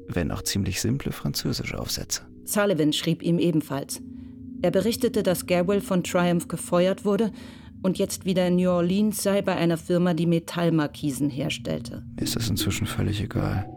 [0.07, 2.23] wenn auch ziemlich simple französische Aufsätze.
[2.45, 4.01] Sullivan schrieb ihm ebenfalls.
[4.61, 7.31] Er berichtete, dass Garwell von Triumph gefeuert wurde
[7.81, 12.03] und jetzt wieder in New Orleans sei bei einer Firma, die Metallmarkisen herstellte.
[12.15, 13.67] Mir ist das inzwischen völlig egal.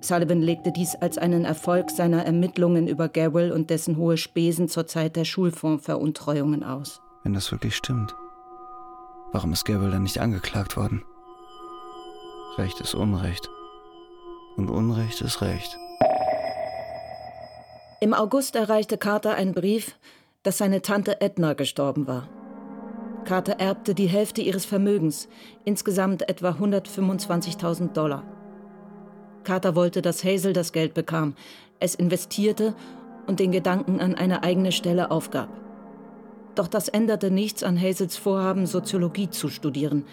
[0.00, 4.86] Sullivan legte dies als einen Erfolg seiner Ermittlungen über Garwell und dessen hohe Spesen zur
[4.86, 7.00] Zeit der Schulfondsveruntreuungen aus.
[7.24, 8.14] Wenn das wirklich stimmt,
[9.32, 11.02] warum ist Garwell dann nicht angeklagt worden?
[12.58, 13.48] Recht ist Unrecht.
[14.56, 15.78] Und Unrecht ist Recht.
[18.00, 19.98] Im August erreichte Carter ein Brief,
[20.42, 22.28] dass seine Tante Edna gestorben war.
[23.24, 25.28] Carter erbte die Hälfte ihres Vermögens,
[25.64, 28.22] insgesamt etwa 125.000 Dollar.
[29.44, 31.34] Carter wollte, dass Hazel das Geld bekam,
[31.80, 32.74] es investierte
[33.26, 35.63] und den Gedanken an eine eigene Stelle aufgab.
[36.54, 40.04] Doch das änderte nichts an Hazels Vorhaben, Soziologie zu studieren.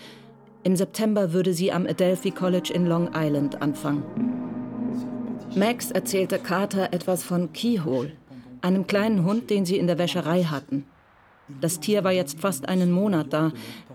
[0.63, 4.03] Im September würde sie am Adelphi College in Long Island anfangen.
[5.55, 8.13] Max erzählte Carter etwas von Keyhole,
[8.61, 10.85] einem kleinen Hund, den sie in der Wäscherei hatten.
[11.59, 13.51] Das Tier war jetzt fast einen Monat da,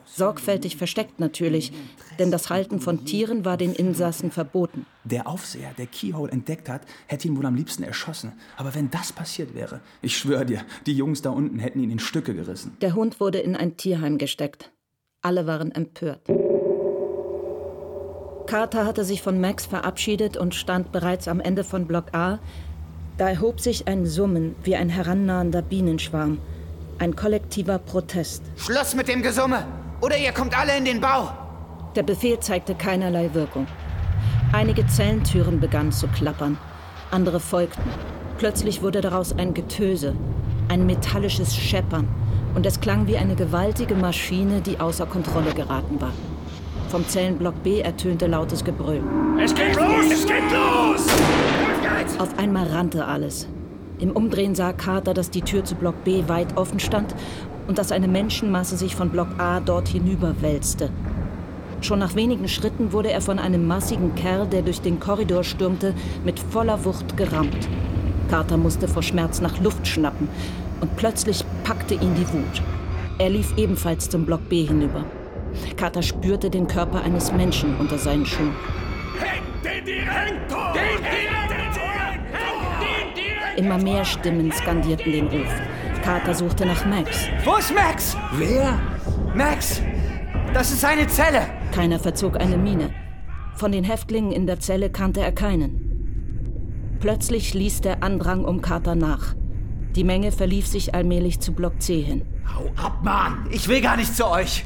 [0.07, 1.73] sorgfältig versteckt natürlich,
[2.19, 4.87] denn das Halten von Tieren war den Insassen verboten.
[5.05, 8.33] Der Aufseher, der Keyhole entdeckt hat, hätte ihn wohl am liebsten erschossen.
[8.57, 11.99] Aber wenn das passiert wäre, ich schwöre dir, die Jungs da unten hätten ihn in
[11.99, 12.77] Stücke gerissen.
[12.81, 14.73] Der Hund wurde in ein Tierheim gesteckt.
[15.23, 16.21] Alle waren empört.
[18.47, 22.39] Carter hatte sich von Max verabschiedet und stand bereits am Ende von Block A.
[23.19, 26.39] Da erhob sich ein Summen wie ein herannahender Bienenschwarm.
[26.99, 28.43] Ein kollektiver Protest.
[28.57, 29.67] Schluss mit dem Gesumme!
[30.01, 31.31] Oder ihr kommt alle in den Bau!
[31.95, 33.67] Der Befehl zeigte keinerlei Wirkung.
[34.53, 36.59] Einige Zellentüren begannen zu klappern,
[37.11, 37.91] andere folgten.
[38.37, 40.15] Plötzlich wurde daraus ein Getöse,
[40.69, 42.09] ein metallisches Scheppern,
[42.55, 46.13] und es klang wie eine gewaltige Maschine, die außer Kontrolle geraten war.
[46.89, 49.03] Vom Zellenblock B ertönte lautes Gebrüll.
[49.43, 50.11] Es geht los!
[50.13, 51.07] Es geht los!
[52.19, 53.49] Auf einmal rannte alles.
[53.99, 57.15] Im Umdrehen sah Carter, dass die Tür zu Block B weit offen stand
[57.67, 60.91] und dass eine Menschenmasse sich von Block A dort hinüberwälzte.
[61.81, 65.95] Schon nach wenigen Schritten wurde er von einem massigen Kerl, der durch den Korridor stürmte,
[66.25, 67.69] mit voller Wucht gerammt.
[68.29, 70.29] Carter musste vor Schmerz nach Luft schnappen
[70.81, 72.63] und plötzlich packte ihn die Wut.
[73.19, 75.05] Er lief ebenfalls zum Block B hinüber.
[75.77, 78.55] Carter spürte den Körper eines Menschen unter seinen Schuhen.
[83.57, 85.49] Immer mehr Stimmen skandierten den Ruf.
[86.07, 87.27] Carter suchte nach Max.
[87.45, 88.17] Wo ist Max?
[88.35, 88.79] Wer?
[89.35, 89.83] Max!
[90.55, 91.49] Das ist seine Zelle!
[91.75, 92.91] Keiner verzog eine Miene.
[93.57, 96.97] Von den Häftlingen in der Zelle kannte er keinen.
[97.01, 99.35] Plötzlich ließ der Andrang um Carter nach.
[99.97, 102.25] Die Menge verlief sich allmählich zu Block C hin.
[102.55, 103.49] Hau ab, Mann!
[103.51, 104.65] Ich will gar nicht zu euch!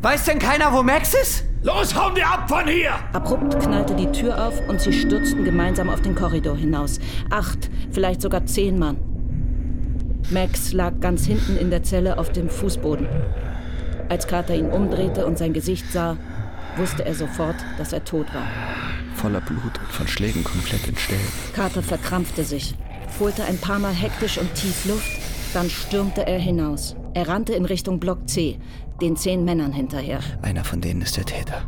[0.00, 1.44] Weiß denn keiner, wo Max ist?
[1.64, 2.92] Los, hauen wir ab von hier!
[3.14, 7.00] Abrupt knallte die Tür auf und sie stürzten gemeinsam auf den Korridor hinaus.
[7.30, 9.07] Acht, vielleicht sogar zehn Mann.
[10.30, 13.08] Max lag ganz hinten in der Zelle auf dem Fußboden.
[14.10, 16.18] Als Carter ihn umdrehte und sein Gesicht sah,
[16.76, 18.46] wusste er sofort, dass er tot war.
[19.14, 21.20] Voller Blut und von Schlägen komplett entstellt.
[21.54, 22.74] Carter verkrampfte sich,
[23.18, 25.10] holte ein paar Mal hektisch und tief Luft,
[25.54, 26.94] dann stürmte er hinaus.
[27.14, 28.58] Er rannte in Richtung Block C,
[29.00, 30.20] den zehn Männern hinterher.
[30.42, 31.62] Einer von denen ist der Täter.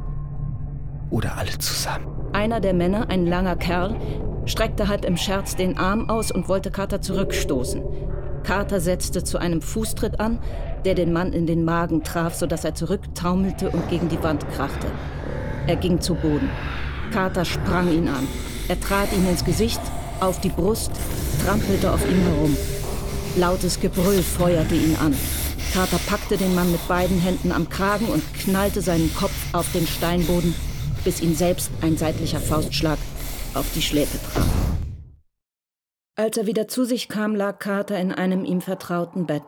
[1.08, 2.06] Oder alle zusammen.
[2.32, 3.96] Einer der Männer, ein langer Kerl,
[4.44, 7.82] streckte halb im Scherz den Arm aus und wollte Carter zurückstoßen.
[8.42, 10.38] Carter setzte zu einem Fußtritt an,
[10.84, 14.86] der den Mann in den Magen traf, sodass er zurücktaumelte und gegen die Wand krachte.
[15.66, 16.50] Er ging zu Boden.
[17.12, 18.26] Carter sprang ihn an.
[18.68, 19.80] Er trat ihm ins Gesicht,
[20.20, 20.92] auf die Brust,
[21.44, 22.56] trampelte auf ihm herum.
[23.36, 25.14] Lautes Gebrüll feuerte ihn an.
[25.72, 29.86] Carter packte den Mann mit beiden Händen am Kragen und knallte seinen Kopf auf den
[29.86, 30.54] Steinboden,
[31.04, 32.98] bis ihn selbst ein seitlicher Faustschlag
[33.54, 34.79] auf die Schläfe traf.
[36.20, 39.42] Als er wieder zu sich kam, lag Carter in einem ihm vertrauten Bett.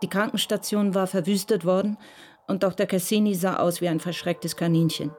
[0.00, 1.98] Die Krankenstation war verwüstet worden
[2.46, 2.86] und Dr.
[2.86, 5.10] Cassini sah aus wie ein verschrecktes Kaninchen.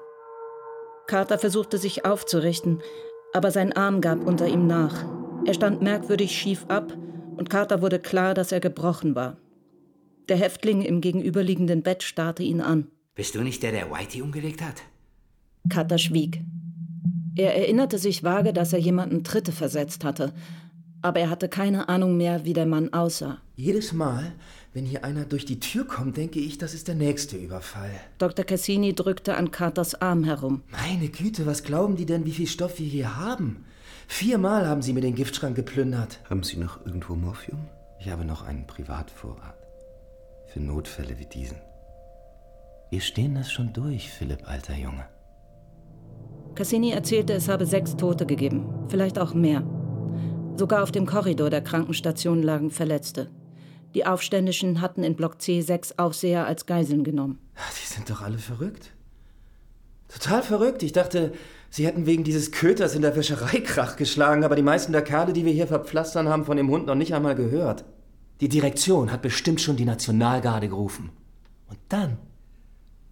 [1.05, 2.82] Carter versuchte sich aufzurichten,
[3.34, 5.03] aber sein Arm gab unter ihm nach.
[5.45, 6.97] Er stand merkwürdig schief ab
[7.36, 9.36] und Carter wurde klar, dass er gebrochen war.
[10.30, 12.88] Der Häftling im gegenüberliegenden Bett starrte ihn an.
[13.15, 14.82] Bist du nicht der, der Whitey umgelegt hat?
[15.69, 16.39] Carter schwieg.
[17.36, 20.34] Er erinnerte sich vage, dass er jemanden Tritte versetzt hatte,
[21.02, 23.38] aber er hatte keine Ahnung mehr, wie der Mann aussah.
[23.56, 24.34] Jedes Mal,
[24.74, 27.91] wenn hier einer durch die Tür kommt, denke ich, das ist der nächste Überfall.
[28.18, 28.45] Dr.
[28.45, 30.64] Cassini drückte an Carters Arm herum.
[30.72, 33.66] Meine Güte, was glauben die denn, wie viel Stoff wir hier haben?
[34.08, 36.20] Viermal haben sie mir den Giftschrank geplündert.
[36.30, 37.68] Haben Sie noch irgendwo Morphium?
[38.00, 39.56] Ich habe noch einen Privatvorrat.
[40.47, 41.58] Für Notfälle wie diesen.
[42.89, 45.06] Wir stehen das schon durch, Philipp, alter Junge.
[46.56, 49.64] Cassini erzählte, es habe sechs Tote gegeben, vielleicht auch mehr.
[50.60, 53.30] Sogar auf dem Korridor der Krankenstation lagen Verletzte.
[53.95, 57.39] Die Aufständischen hatten in Block C sechs Aufseher als Geiseln genommen.
[57.82, 58.91] Die sind doch alle verrückt.
[60.10, 60.84] Total verrückt.
[60.84, 61.32] Ich dachte,
[61.70, 65.32] sie hätten wegen dieses Köters in der Wäscherei Krach geschlagen, aber die meisten der Kerle,
[65.32, 67.86] die wir hier verpflastern, haben von dem Hund noch nicht einmal gehört.
[68.41, 71.12] Die Direktion hat bestimmt schon die Nationalgarde gerufen.
[71.70, 72.18] Und dann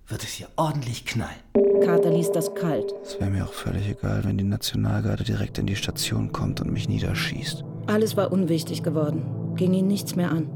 [0.08, 1.36] wird es hier ordentlich knallen.
[1.84, 2.94] Carter ließ das kalt.
[3.04, 6.72] Es wäre mir auch völlig egal, wenn die Nationalgarde direkt in die Station kommt und
[6.72, 7.64] mich niederschießt.
[7.88, 10.50] Alles war unwichtig geworden, ging ihn nichts mehr an.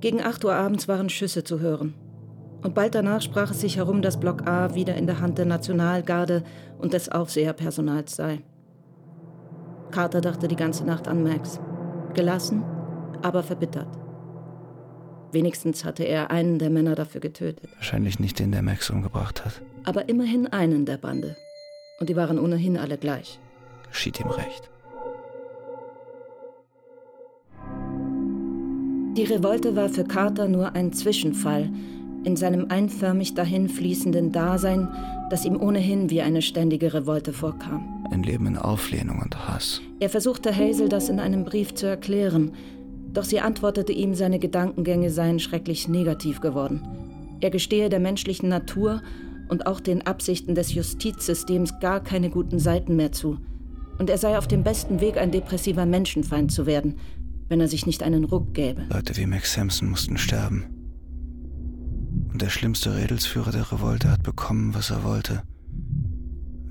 [0.00, 1.94] Gegen 8 Uhr abends waren Schüsse zu hören.
[2.62, 5.44] Und bald danach sprach es sich herum, dass Block A wieder in der Hand der
[5.44, 6.44] Nationalgarde
[6.78, 8.42] und des Aufseherpersonals sei.
[9.90, 11.60] Carter dachte die ganze Nacht an Max.
[12.14, 12.64] Gelassen,
[13.22, 13.88] aber verbittert.
[15.34, 17.68] Wenigstens hatte er einen der Männer dafür getötet.
[17.74, 19.60] Wahrscheinlich nicht den, der Max umgebracht hat.
[19.82, 21.36] Aber immerhin einen der Bande.
[21.98, 23.40] Und die waren ohnehin alle gleich.
[23.90, 24.70] Geschieht ihm recht.
[29.16, 31.68] Die Revolte war für Carter nur ein Zwischenfall
[32.22, 34.88] in seinem einförmig dahinfließenden Dasein,
[35.30, 38.06] das ihm ohnehin wie eine ständige Revolte vorkam.
[38.10, 39.80] Ein Leben in Auflehnung und Hass.
[39.98, 42.52] Er versuchte Hazel das in einem Brief zu erklären,
[43.14, 46.82] doch sie antwortete ihm, seine Gedankengänge seien schrecklich negativ geworden.
[47.40, 49.02] Er gestehe der menschlichen Natur
[49.48, 53.38] und auch den Absichten des Justizsystems gar keine guten Seiten mehr zu.
[53.98, 56.96] Und er sei auf dem besten Weg, ein depressiver Menschenfeind zu werden,
[57.48, 58.82] wenn er sich nicht einen Ruck gäbe.
[58.90, 60.64] Leute wie Max Sampson mussten sterben.
[62.32, 65.42] Und der schlimmste Redelsführer der Revolte hat bekommen, was er wollte.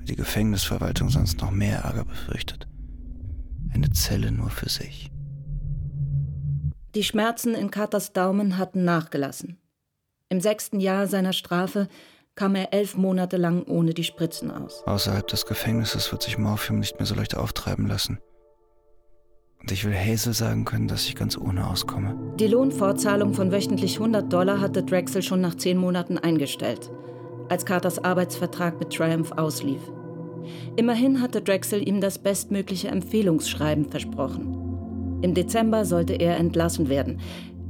[0.06, 2.68] Die Gefängnisverwaltung sonst noch mehr Ärger befürchtet.
[3.72, 5.10] Eine Zelle nur für sich.
[6.94, 9.58] Die Schmerzen in Carters Daumen hatten nachgelassen.
[10.28, 11.88] Im sechsten Jahr seiner Strafe
[12.36, 14.84] kam er elf Monate lang ohne die Spritzen aus.
[14.86, 18.18] Außerhalb des Gefängnisses wird sich Morphium nicht mehr so leicht auftreiben lassen.
[19.60, 22.16] Und ich will Hazel sagen können, dass ich ganz ohne auskomme.
[22.38, 26.92] Die Lohnfortzahlung von wöchentlich 100 Dollar hatte Drexel schon nach zehn Monaten eingestellt,
[27.48, 29.80] als Carters Arbeitsvertrag mit Triumph auslief.
[30.76, 34.53] Immerhin hatte Drexel ihm das bestmögliche Empfehlungsschreiben versprochen.
[35.24, 37.18] Im Dezember sollte er entlassen werden,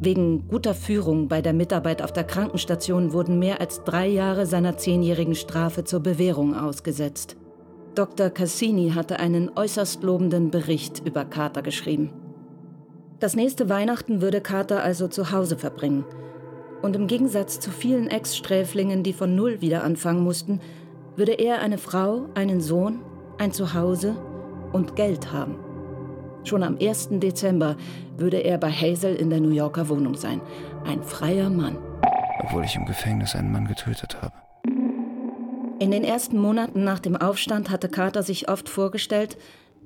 [0.00, 4.76] Wegen guter Führung bei der Mitarbeit auf der Krankenstation wurden mehr als drei Jahre seiner
[4.76, 7.36] zehnjährigen Strafe zur Bewährung ausgesetzt.
[7.94, 8.28] Dr.
[8.28, 12.11] Cassini hatte einen äußerst lobenden Bericht über Carter geschrieben.
[13.20, 16.05] Das nächste Weihnachten würde Carter also zu Hause verbringen.
[16.82, 20.61] Und im Gegensatz zu vielen Ex-Sträflingen, die von Null wieder anfangen mussten,
[21.16, 22.98] würde er eine Frau, einen Sohn,
[23.38, 24.16] ein Zuhause
[24.72, 25.64] und Geld haben.
[26.45, 27.09] Schon am 1.
[27.12, 27.76] Dezember
[28.16, 30.40] würde er bei Hazel in der New Yorker Wohnung sein.
[30.84, 31.78] Ein freier Mann.
[32.40, 34.34] Obwohl ich im Gefängnis einen Mann getötet habe.
[35.80, 39.36] In den ersten Monaten nach dem Aufstand hatte Carter sich oft vorgestellt,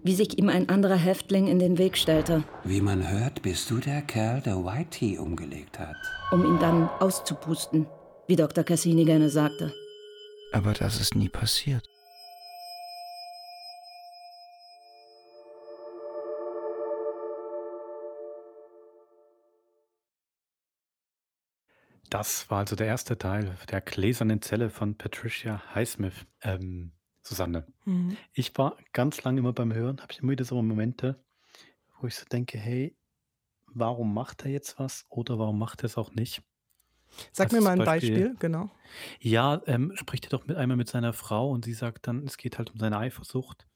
[0.03, 2.45] wie sich ihm ein anderer Häftling in den Weg stellte.
[2.65, 5.97] Wie man hört, bist du der Kerl, der White Tea umgelegt hat.
[6.31, 7.87] Um ihn dann auszupusten,
[8.27, 8.65] wie Dr.
[8.65, 9.73] Cassini gerne sagte.
[10.53, 11.89] Aber das ist nie passiert.
[22.11, 26.27] Das war also der erste Teil der gläsernen Zelle von Patricia Highsmith.
[26.43, 26.93] Ähm,
[27.23, 28.17] Susanne, Mhm.
[28.33, 31.23] ich war ganz lange immer beim Hören, habe ich immer wieder so Momente,
[32.01, 32.97] wo ich so denke, hey,
[33.67, 36.43] warum macht er jetzt was oder warum macht er es auch nicht?
[37.33, 38.71] Sag Also mir mal ein Beispiel, Beispiel, genau.
[39.21, 42.37] ja, ähm, spricht er doch mit einmal mit seiner Frau und sie sagt dann, es
[42.39, 43.67] geht halt um seine Eifersucht.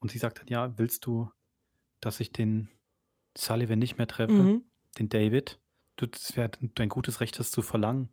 [0.00, 1.30] Und sie sagt dann, ja, willst du,
[2.00, 2.68] dass ich den
[3.36, 4.64] Sullivan nicht mehr treffe, Mhm.
[4.98, 5.60] den David?
[5.98, 8.08] Du, das wäre dein gutes Recht, das zu verlangen.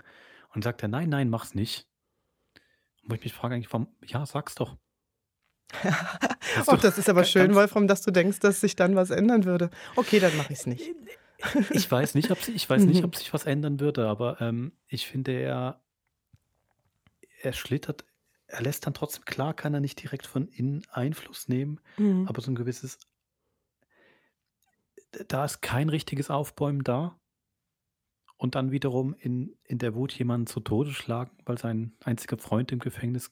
[0.54, 1.88] Und sagt er, nein, nein, mach's nicht.
[3.04, 4.76] Und wo ich mich frage eigentlich, warum, ja, sag's doch.
[6.68, 9.10] Och, du, das ist aber schön, ganz, Wolfram, dass du denkst, dass sich dann was
[9.10, 9.70] ändern würde.
[9.96, 10.92] Okay, dann mache ich es nicht.
[11.72, 13.06] ich weiß nicht, ob sich, ich weiß nicht, Mhm.
[13.06, 15.82] ob sich was ändern würde, aber ähm, ich finde, er,
[17.42, 18.06] er schlittert,
[18.48, 22.28] er lässt dann trotzdem, klar kann er nicht direkt von innen Einfluss nehmen, Mhm.
[22.28, 23.00] aber so ein gewisses,
[25.28, 27.20] da ist kein richtiges Aufbäumen da.
[28.38, 32.72] Und dann wiederum in, in der Wut jemanden zu Tode schlagen, weil sein einziger Freund
[32.72, 33.32] im Gefängnis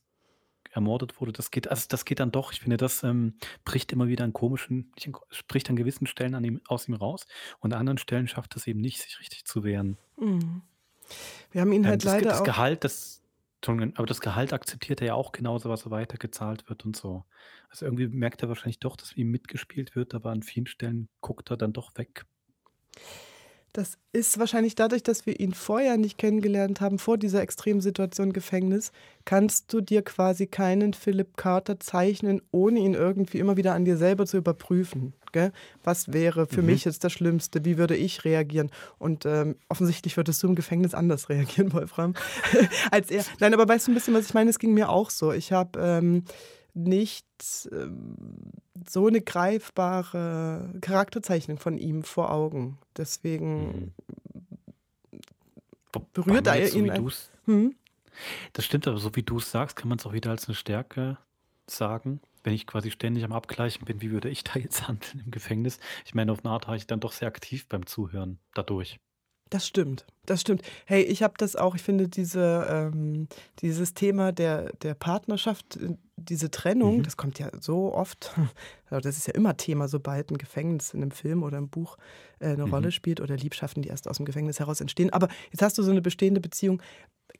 [0.72, 1.32] ermordet wurde.
[1.32, 2.52] Das geht, also das geht dann doch.
[2.52, 6.44] Ich finde, das ähm, bricht immer wieder an komischen, an, spricht an gewissen Stellen an
[6.44, 7.26] ihm, aus ihm raus
[7.60, 9.98] und an anderen Stellen schafft es eben nicht, sich richtig zu wehren.
[10.18, 10.62] Mhm.
[11.52, 12.44] Wir haben ihn Ähm, halt leider das.
[12.44, 13.22] Gehalt, das,
[13.66, 17.24] aber das Gehalt akzeptiert er ja auch genauso, was er weitergezahlt wird und so.
[17.70, 21.52] Also irgendwie merkt er wahrscheinlich doch, dass ihm mitgespielt wird, aber an vielen Stellen guckt
[21.52, 22.26] er dann doch weg.
[23.74, 28.92] Das ist wahrscheinlich dadurch, dass wir ihn vorher nicht kennengelernt haben, vor dieser Extremsituation Gefängnis,
[29.26, 33.98] kannst du dir quasi keinen Philipp Carter zeichnen, ohne ihn irgendwie immer wieder an dir
[33.98, 35.14] selber zu überprüfen.
[35.32, 35.52] Gell?
[35.84, 36.68] Was wäre für Mhm.
[36.68, 37.66] mich jetzt das Schlimmste?
[37.66, 38.70] Wie würde ich reagieren?
[39.00, 42.14] Und ähm, offensichtlich würdest du im Gefängnis anders reagieren, Wolfram,
[42.92, 43.26] als er.
[43.40, 44.52] Nein, aber weißt du ein bisschen, was ich meine?
[44.52, 45.32] Es ging mir auch so.
[45.32, 46.26] Ich habe ähm,
[46.74, 47.26] nicht
[47.72, 48.16] ähm,
[48.88, 52.78] so eine greifbare Charakterzeichnung von ihm vor Augen.
[52.98, 53.94] Deswegen
[56.14, 56.86] berührt Aber er jetzt, so ihn.
[56.86, 56.92] wie
[57.46, 57.76] Hm?
[58.54, 60.56] Das stimmt, aber so wie du es sagst, kann man es auch wieder als eine
[60.56, 61.18] Stärke
[61.68, 62.22] sagen.
[62.44, 65.80] Wenn ich quasi ständig am Abgleichen bin, wie würde ich da jetzt handeln im Gefängnis?
[66.06, 69.00] Ich meine, auf eine Art war ich dann doch sehr aktiv beim Zuhören dadurch.
[69.50, 70.62] Das stimmt, das stimmt.
[70.86, 73.28] Hey, ich habe das auch, ich finde diese, ähm,
[73.60, 77.04] dieses Thema der, der Partnerschaft, äh, diese Trennung, Mhm.
[77.04, 78.32] das kommt ja so oft,
[78.90, 81.98] also das ist ja immer Thema, sobald ein Gefängnis in einem Film oder im Buch
[82.40, 82.74] äh, eine Mhm.
[82.74, 85.12] Rolle spielt oder Liebschaften, die erst aus dem Gefängnis heraus entstehen.
[85.12, 86.82] Aber jetzt hast du so eine bestehende Beziehung.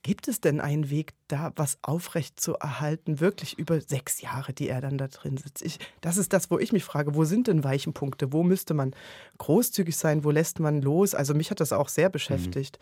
[0.02, 4.68] Gibt es denn einen Weg, da was aufrecht zu erhalten, wirklich über sechs Jahre, die
[4.68, 5.62] er dann da drin sitzt?
[5.62, 8.32] Ich, das ist das, wo ich mich frage, wo sind denn weichen Punkte?
[8.32, 8.94] Wo müsste man
[9.38, 10.24] großzügig sein?
[10.24, 11.14] Wo lässt man los?
[11.14, 12.73] Also mich hat das auch sehr beschäftigt.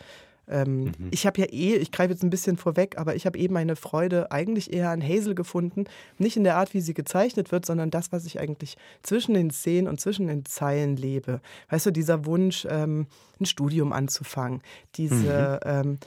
[0.49, 1.09] Ähm, Mhm.
[1.11, 3.77] Ich habe ja eh, ich greife jetzt ein bisschen vorweg, aber ich habe eh meine
[3.77, 5.85] Freude eigentlich eher an Hazel gefunden.
[6.19, 9.51] Nicht in der Art, wie sie gezeichnet wird, sondern das, was ich eigentlich zwischen den
[9.51, 11.41] Szenen und zwischen den Zeilen lebe.
[11.71, 13.07] Weißt du, dieser Wunsch, ähm,
[13.41, 14.63] ein Studium anzufangen,
[14.97, 15.99] diese ähm,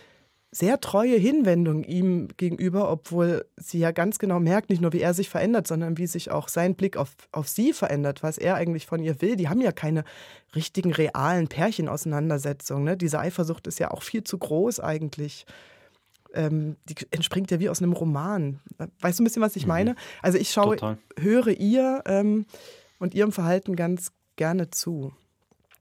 [0.55, 5.13] sehr treue Hinwendung ihm gegenüber, obwohl sie ja ganz genau merkt, nicht nur wie er
[5.13, 8.85] sich verändert, sondern wie sich auch sein Blick auf, auf sie verändert, was er eigentlich
[8.85, 9.35] von ihr will.
[9.35, 10.05] Die haben ja keine
[10.55, 12.85] richtigen, realen Pärchenauseinandersetzungen.
[12.85, 12.95] Ne?
[12.95, 15.45] Diese Eifersucht ist ja auch viel zu groß eigentlich.
[16.33, 18.61] Ähm, die entspringt ja wie aus einem Roman.
[19.01, 19.97] Weißt du ein bisschen, was ich meine?
[20.21, 20.97] Also ich schaue, Total.
[21.19, 22.45] höre ihr ähm,
[22.99, 25.11] und ihrem Verhalten ganz gerne zu.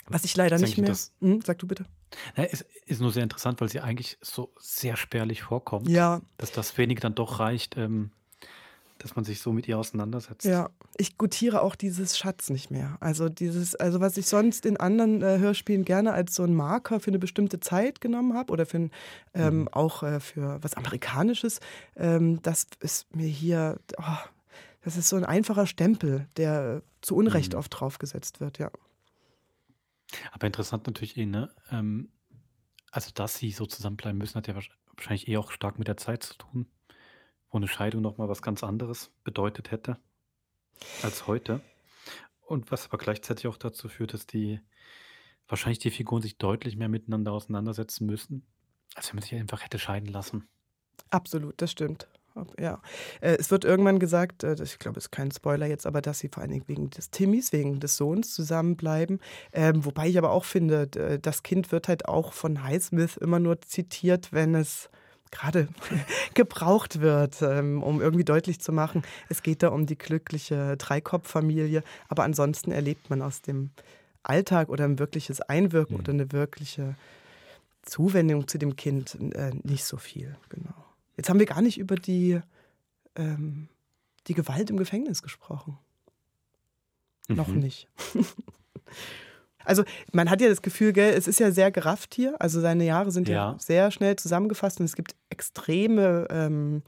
[0.08, 0.96] Was ich leider Das nicht ich, mehr.
[1.20, 1.84] Hm, sag du bitte.
[2.36, 5.88] Ja, es ist nur sehr interessant, weil sie eigentlich so sehr spärlich vorkommt.
[5.88, 6.20] Ja.
[6.38, 8.10] Dass das wenig dann doch reicht, ähm,
[8.98, 10.44] dass man sich so mit ihr auseinandersetzt.
[10.46, 12.96] Ja, ich gutiere auch dieses Schatz nicht mehr.
[13.00, 17.00] Also dieses, also was ich sonst in anderen äh, Hörspielen gerne als so einen Marker
[17.00, 18.90] für eine bestimmte Zeit genommen habe oder für ein,
[19.34, 19.68] ähm, Mhm.
[19.72, 21.60] auch äh, für was Amerikanisches,
[21.96, 24.02] ähm, das ist mir hier, oh,
[24.84, 27.58] das ist so ein einfacher Stempel, der zu Unrecht Mhm.
[27.58, 28.70] oft draufgesetzt wird, ja.
[30.32, 31.54] Aber interessant natürlich eh, ne?
[31.70, 32.10] Ähm,
[32.92, 34.54] Also, dass sie so zusammenbleiben müssen, hat ja
[34.96, 36.66] wahrscheinlich eh auch stark mit der Zeit zu tun,
[37.50, 39.98] wo eine Scheidung noch mal was ganz anderes bedeutet hätte
[41.02, 41.60] als heute.
[42.46, 44.60] Und was aber gleichzeitig auch dazu führt, dass die
[45.48, 48.46] wahrscheinlich die Figuren sich deutlich mehr miteinander auseinandersetzen müssen,
[48.94, 50.48] als wenn man sich einfach hätte scheiden lassen.
[51.10, 52.08] Absolut, das stimmt.
[52.58, 52.80] Ja.
[53.20, 56.18] Äh, es wird irgendwann gesagt, äh, ich glaube, es ist kein Spoiler jetzt, aber dass
[56.18, 59.20] sie vor allen Dingen wegen des Timmys, wegen des Sohns zusammenbleiben.
[59.52, 63.60] Ähm, wobei ich aber auch finde, das Kind wird halt auch von Highsmith immer nur
[63.60, 64.90] zitiert, wenn es
[65.30, 65.68] gerade
[66.34, 71.82] gebraucht wird, ähm, um irgendwie deutlich zu machen, es geht da um die glückliche Dreikopffamilie.
[72.08, 73.70] Aber ansonsten erlebt man aus dem
[74.22, 76.00] Alltag oder ein wirkliches Einwirken mhm.
[76.00, 76.94] oder eine wirkliche
[77.82, 80.36] Zuwendung zu dem Kind äh, nicht so viel.
[80.48, 80.74] Genau.
[81.16, 82.40] Jetzt haben wir gar nicht über die,
[83.16, 83.68] ähm,
[84.26, 85.78] die Gewalt im Gefängnis gesprochen.
[87.28, 87.36] Mhm.
[87.36, 87.88] Noch nicht.
[89.64, 92.40] also man hat ja das Gefühl, gell, es ist ja sehr gerafft hier.
[92.40, 96.82] Also seine Jahre sind ja, ja sehr schnell zusammengefasst und es gibt extreme ähm,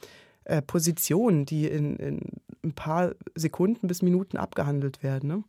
[0.44, 2.20] äh, Positionen, die in, in,
[2.64, 5.28] ein paar Sekunden bis Minuten abgehandelt werden.
[5.28, 5.44] Ne?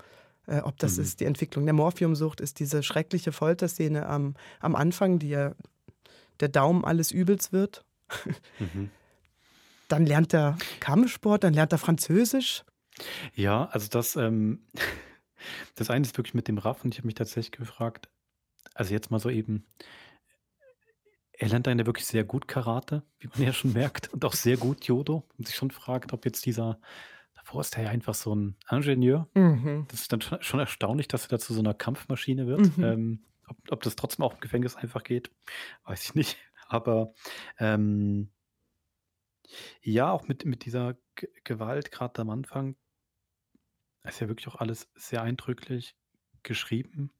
[0.47, 1.03] Äh, ob das mhm.
[1.03, 5.53] ist die Entwicklung der Morphiumsucht, ist diese schreckliche Folterszene am, am Anfang, die ja
[6.39, 7.83] der Daumen alles Übels wird.
[8.59, 8.89] Mhm.
[9.87, 12.63] Dann lernt er Kampfsport, dann lernt er Französisch.
[13.35, 14.67] Ja, also das, ähm,
[15.75, 18.09] das eine ist wirklich mit dem Raff und ich habe mich tatsächlich gefragt,
[18.73, 19.65] also jetzt mal so eben,
[21.33, 24.33] er lernt dann ja wirklich sehr gut Karate, wie man ja schon merkt, und auch
[24.33, 25.23] sehr gut Judo.
[25.37, 26.79] Und sich schon fragt, ob jetzt dieser,
[27.35, 29.27] davor ist er ja einfach so ein Ingenieur.
[29.35, 29.85] Mhm.
[29.89, 32.75] Das ist dann schon erstaunlich, dass er da zu so einer Kampfmaschine wird.
[32.77, 32.83] Mhm.
[32.83, 35.31] Ähm, ob, ob, das trotzdem auch im Gefängnis einfach geht,
[35.85, 36.37] weiß ich nicht.
[36.67, 37.13] Aber
[37.59, 38.29] ähm,
[39.81, 42.75] ja, auch mit, mit dieser G Gewalt, gerade am Anfang,
[44.03, 45.95] ist ja wirklich auch alles sehr eindrücklich
[46.43, 47.11] geschrieben.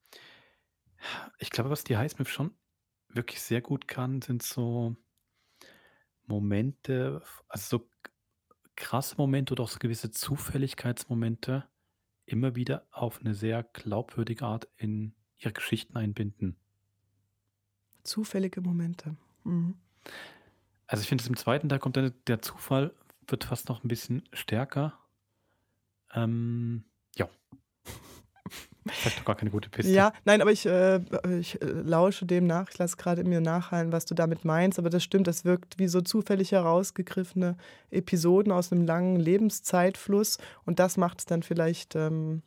[1.40, 2.56] Ich glaube, was die Highsmith schon
[3.10, 4.96] wirklich sehr gut kann, sind so
[6.26, 7.90] Momente, also so
[8.76, 11.68] krasse Momente oder auch so gewisse Zufälligkeitsmomente
[12.26, 16.58] immer wieder auf eine sehr glaubwürdige Art in ihre Geschichten einbinden.
[18.04, 19.18] Zufällige Momente.
[19.48, 19.76] Mhm.
[20.88, 22.94] Also ich finde, im zweiten Teil kommt dann der Zufall,
[23.28, 24.98] wird fast noch ein bisschen stärker.
[26.14, 26.86] Ähm,
[27.16, 27.28] ja.
[28.88, 29.92] Vielleicht doch gar keine gute Piste.
[29.92, 31.02] Ja, nein, aber ich, äh,
[31.38, 32.70] ich äh, lausche dem nach.
[32.70, 34.80] Ich lasse gerade mir nachhallen, was du damit meinst.
[34.80, 37.58] Aber das stimmt, das wirkt wie so zufällig herausgegriffene
[37.92, 40.38] Episoden aus einem langen Lebenszeitfluss.
[40.66, 42.44] Und das macht es dann vielleicht ähm,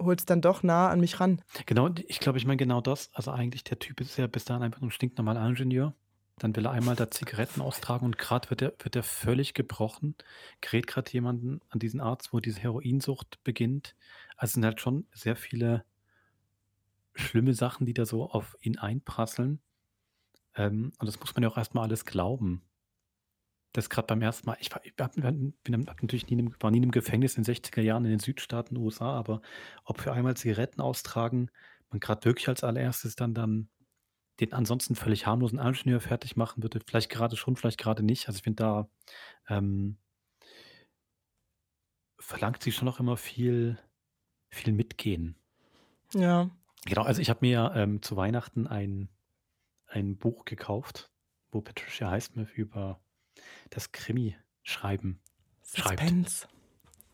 [0.00, 1.42] holt es dann doch nah an mich ran.
[1.66, 3.10] Genau, ich glaube, ich meine genau das.
[3.12, 5.94] Also eigentlich der Typ ist ja bis dahin einfach ein stinknormaler Ingenieur.
[6.38, 10.14] Dann will er einmal da Zigaretten austragen und gerade wird er, wird völlig gebrochen.
[10.62, 13.94] Gerät gerade jemanden an diesen Arzt, wo diese Heroinsucht beginnt.
[14.36, 15.84] Also sind halt schon sehr viele
[17.14, 19.60] schlimme Sachen, die da so auf ihn einprasseln.
[20.54, 22.62] Ähm, und das muss man ja auch erstmal alles glauben
[23.72, 25.54] das gerade beim ersten Mal, ich war, ich hab, bin
[25.86, 28.76] hab natürlich nie im, war nie im Gefängnis in den 60er Jahren in den Südstaaten
[28.76, 29.42] USA, aber
[29.84, 31.50] ob für einmal Zigaretten austragen,
[31.90, 33.68] man gerade wirklich als allererstes dann dann
[34.40, 38.26] den ansonsten völlig harmlosen Ingenieur fertig machen würde, vielleicht gerade schon, vielleicht gerade nicht.
[38.26, 38.88] Also ich finde da
[39.48, 39.98] ähm,
[42.18, 43.78] verlangt sie schon noch immer viel,
[44.48, 45.36] viel mitgehen.
[46.14, 46.50] Ja.
[46.86, 49.10] Genau, also ich habe mir ähm, zu Weihnachten ein,
[49.86, 51.10] ein Buch gekauft,
[51.50, 53.00] wo Patricia Highsmith über
[53.70, 55.20] das Krimi-Schreiben
[55.74, 56.00] schreibt.
[56.00, 56.46] Suspense.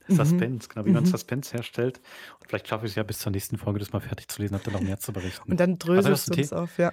[0.09, 0.73] Suspense, mhm.
[0.73, 1.09] genau, wie man mhm.
[1.09, 2.01] Suspense herstellt.
[2.41, 4.55] Und vielleicht schaffe ich es ja bis zur nächsten Folge, das mal fertig zu lesen,
[4.55, 5.51] habe dann noch mehr zu berichten.
[5.51, 6.93] Und dann dröselst du es auf, ja.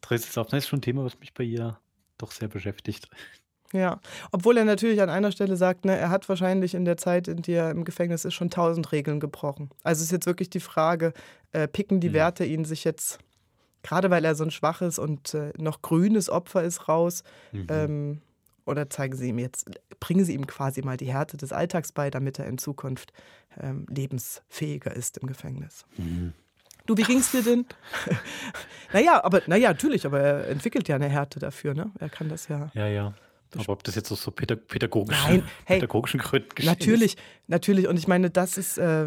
[0.00, 0.48] Dröselst auf.
[0.48, 1.78] Das ist schon ein Thema, was mich bei ihr
[2.18, 3.08] doch sehr beschäftigt.
[3.72, 4.00] Ja,
[4.32, 7.42] obwohl er natürlich an einer Stelle sagt, ne, er hat wahrscheinlich in der Zeit, in
[7.42, 9.70] der er im Gefängnis ist, schon tausend Regeln gebrochen.
[9.84, 11.12] Also ist jetzt wirklich die Frage,
[11.52, 12.14] äh, picken die mhm.
[12.14, 13.20] Werte ihn sich jetzt,
[13.82, 17.66] gerade weil er so ein schwaches und äh, noch grünes Opfer ist, raus, mhm.
[17.68, 18.20] ähm,
[18.70, 19.68] oder zeigen Sie ihm jetzt,
[19.98, 23.12] bringen Sie ihm quasi mal die Härte des Alltags bei, damit er in Zukunft
[23.60, 25.84] ähm, lebensfähiger ist im Gefängnis.
[25.96, 26.32] Mhm.
[26.86, 27.66] Du, wie ging es dir denn?
[28.92, 31.90] naja, aber naja, natürlich, aber er entwickelt ja eine Härte dafür, ne?
[31.98, 32.70] Er kann das ja.
[32.74, 33.14] Ja, ja.
[33.54, 37.16] Aber ob das jetzt so pädagogisch, Nein, hey, pädagogischen Gründen geschieht Natürlich,
[37.48, 37.88] natürlich.
[37.88, 39.06] Und ich meine, das ist, äh,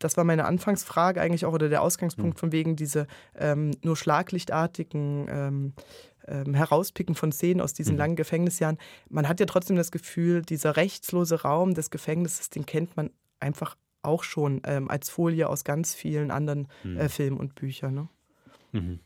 [0.00, 2.40] das war meine Anfangsfrage eigentlich auch oder der Ausgangspunkt hm.
[2.40, 3.06] von wegen diese
[3.38, 5.72] ähm, nur schlaglichtartigen ähm,
[6.28, 7.98] ähm, Herauspicken von Szenen aus diesen mhm.
[7.98, 8.78] langen Gefängnisjahren.
[9.08, 13.10] Man hat ja trotzdem das Gefühl, dieser rechtslose Raum des Gefängnisses, den kennt man
[13.40, 16.98] einfach auch schon ähm, als Folie aus ganz vielen anderen mhm.
[16.98, 17.94] äh, Filmen und Büchern.
[17.94, 18.08] Ne?
[18.72, 19.00] Mhm.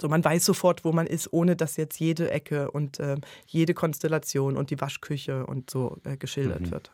[0.00, 3.16] So, man weiß sofort, wo man ist, ohne dass jetzt jede Ecke und äh,
[3.46, 6.70] jede Konstellation und die Waschküche und so äh, geschildert mhm.
[6.70, 6.92] wird.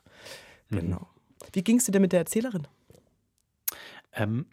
[0.70, 0.76] Mhm.
[0.76, 1.09] Genau.
[1.53, 2.66] Wie ging es dir denn mit der Erzählerin?
[4.12, 4.47] Ähm,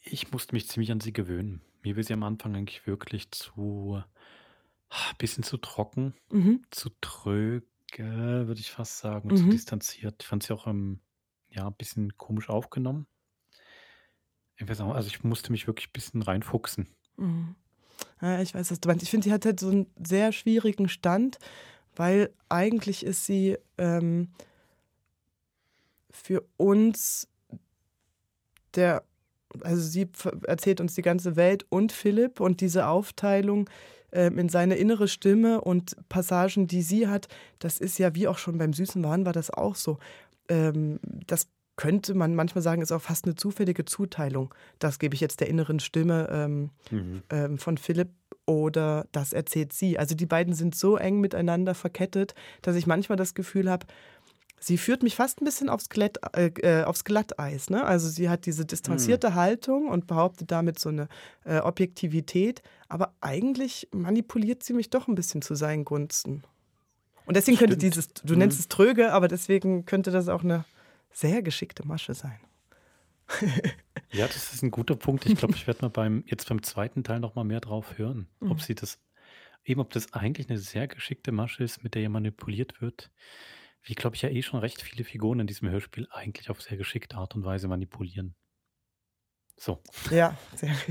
[0.00, 4.02] ich musste mich ziemlich an sie gewöhnen Mir wird sie am Anfang eigentlich wirklich zu
[5.18, 6.62] bisschen zu trocken, Mhm.
[6.70, 7.66] zu tröge,
[7.98, 9.50] würde ich fast sagen, zu Mhm.
[9.50, 10.16] distanziert.
[10.22, 11.00] Ich fand sie auch ähm,
[11.50, 13.06] ja, ein bisschen komisch aufgenommen.
[14.56, 16.88] Ich weiß auch, also ich musste mich wirklich ein bisschen reinfuchsen.
[17.16, 17.56] Mhm.
[18.20, 19.02] Ja, ich weiß, was du meinst.
[19.02, 21.38] Ich finde, sie hat halt so einen sehr schwierigen Stand,
[21.96, 24.32] weil eigentlich ist sie ähm,
[26.10, 27.28] für uns
[28.74, 29.04] der,
[29.60, 33.68] also sie ver- erzählt uns die ganze Welt und Philipp und diese Aufteilung
[34.12, 38.58] in seine innere Stimme und Passagen, die sie hat, das ist ja wie auch schon
[38.58, 39.98] beim süßen Wahn war das auch so.
[40.48, 44.54] Ähm, das könnte man manchmal sagen, ist auch fast eine zufällige Zuteilung.
[44.78, 47.22] Das gebe ich jetzt der inneren Stimme ähm, Mhm.
[47.30, 48.10] ähm, von Philipp
[48.44, 49.98] oder das erzählt sie.
[49.98, 53.86] Also die beiden sind so eng miteinander verkettet, dass ich manchmal das Gefühl habe,
[54.62, 57.68] sie führt mich fast ein bisschen aufs, Glätt, äh, äh, aufs Glatteis.
[57.70, 57.84] Ne?
[57.84, 61.08] Also sie hat diese distanzierte Haltung und behauptet damit so eine
[61.44, 66.42] äh, Objektivität, aber eigentlich manipuliert sie mich doch ein bisschen zu seinen Gunsten.
[67.26, 67.94] Und deswegen könnte Stimmt.
[67.96, 68.38] dieses, du Mhm.
[68.40, 70.64] nennst es tröge, aber deswegen könnte das auch eine
[71.12, 72.38] sehr geschickte Masche sein.
[74.14, 75.24] Ja, das ist ein guter Punkt.
[75.24, 78.26] Ich glaube, ich werde mal beim, jetzt beim zweiten Teil noch mal mehr drauf hören,
[78.40, 78.50] Mhm.
[78.50, 78.98] ob sie das,
[79.64, 83.10] eben ob das eigentlich eine sehr geschickte Masche ist, mit der ihr manipuliert wird.
[83.82, 86.76] Wie, glaube ich, ja eh schon recht viele Figuren in diesem Hörspiel eigentlich auf sehr
[86.76, 88.34] geschickte Art und Weise manipulieren.
[89.56, 89.82] So.
[90.10, 90.74] Ja, sehr.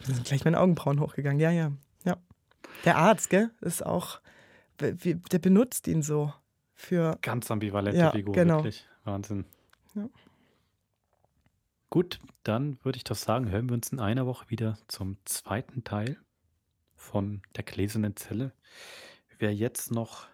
[0.00, 1.38] Da sind gleich meine Augenbrauen hochgegangen.
[1.38, 1.70] Ja, ja,
[2.04, 2.16] ja.
[2.84, 4.20] Der Arzt, gell, ist auch,
[4.80, 6.32] der benutzt ihn so
[6.74, 7.16] für.
[7.22, 8.56] Ganz ambivalente Ja, Figur, genau.
[8.56, 8.88] wirklich.
[9.04, 9.44] Wahnsinn.
[9.94, 10.08] Ja.
[11.90, 15.84] Gut, dann würde ich doch sagen, hören wir uns in einer Woche wieder zum zweiten
[15.84, 16.18] Teil
[16.96, 18.52] von der gläsernen Zelle.
[19.38, 20.26] Wer jetzt noch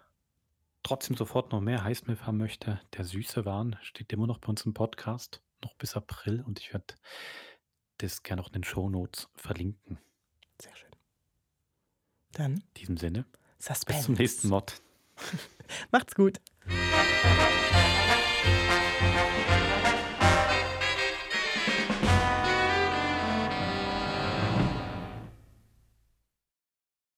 [0.84, 4.64] trotzdem sofort noch mehr Highsmith haben möchte, der süße Wahn steht immer noch bei uns
[4.64, 6.94] im Podcast, noch bis April und ich werde
[7.98, 9.98] das gerne auch in den Shownotes verlinken.
[10.60, 10.90] Sehr schön.
[12.32, 13.24] Dann In diesem Sinne,
[13.58, 13.86] Suspense.
[13.86, 14.80] bis zum nächsten Mod.
[15.90, 16.40] Macht's gut.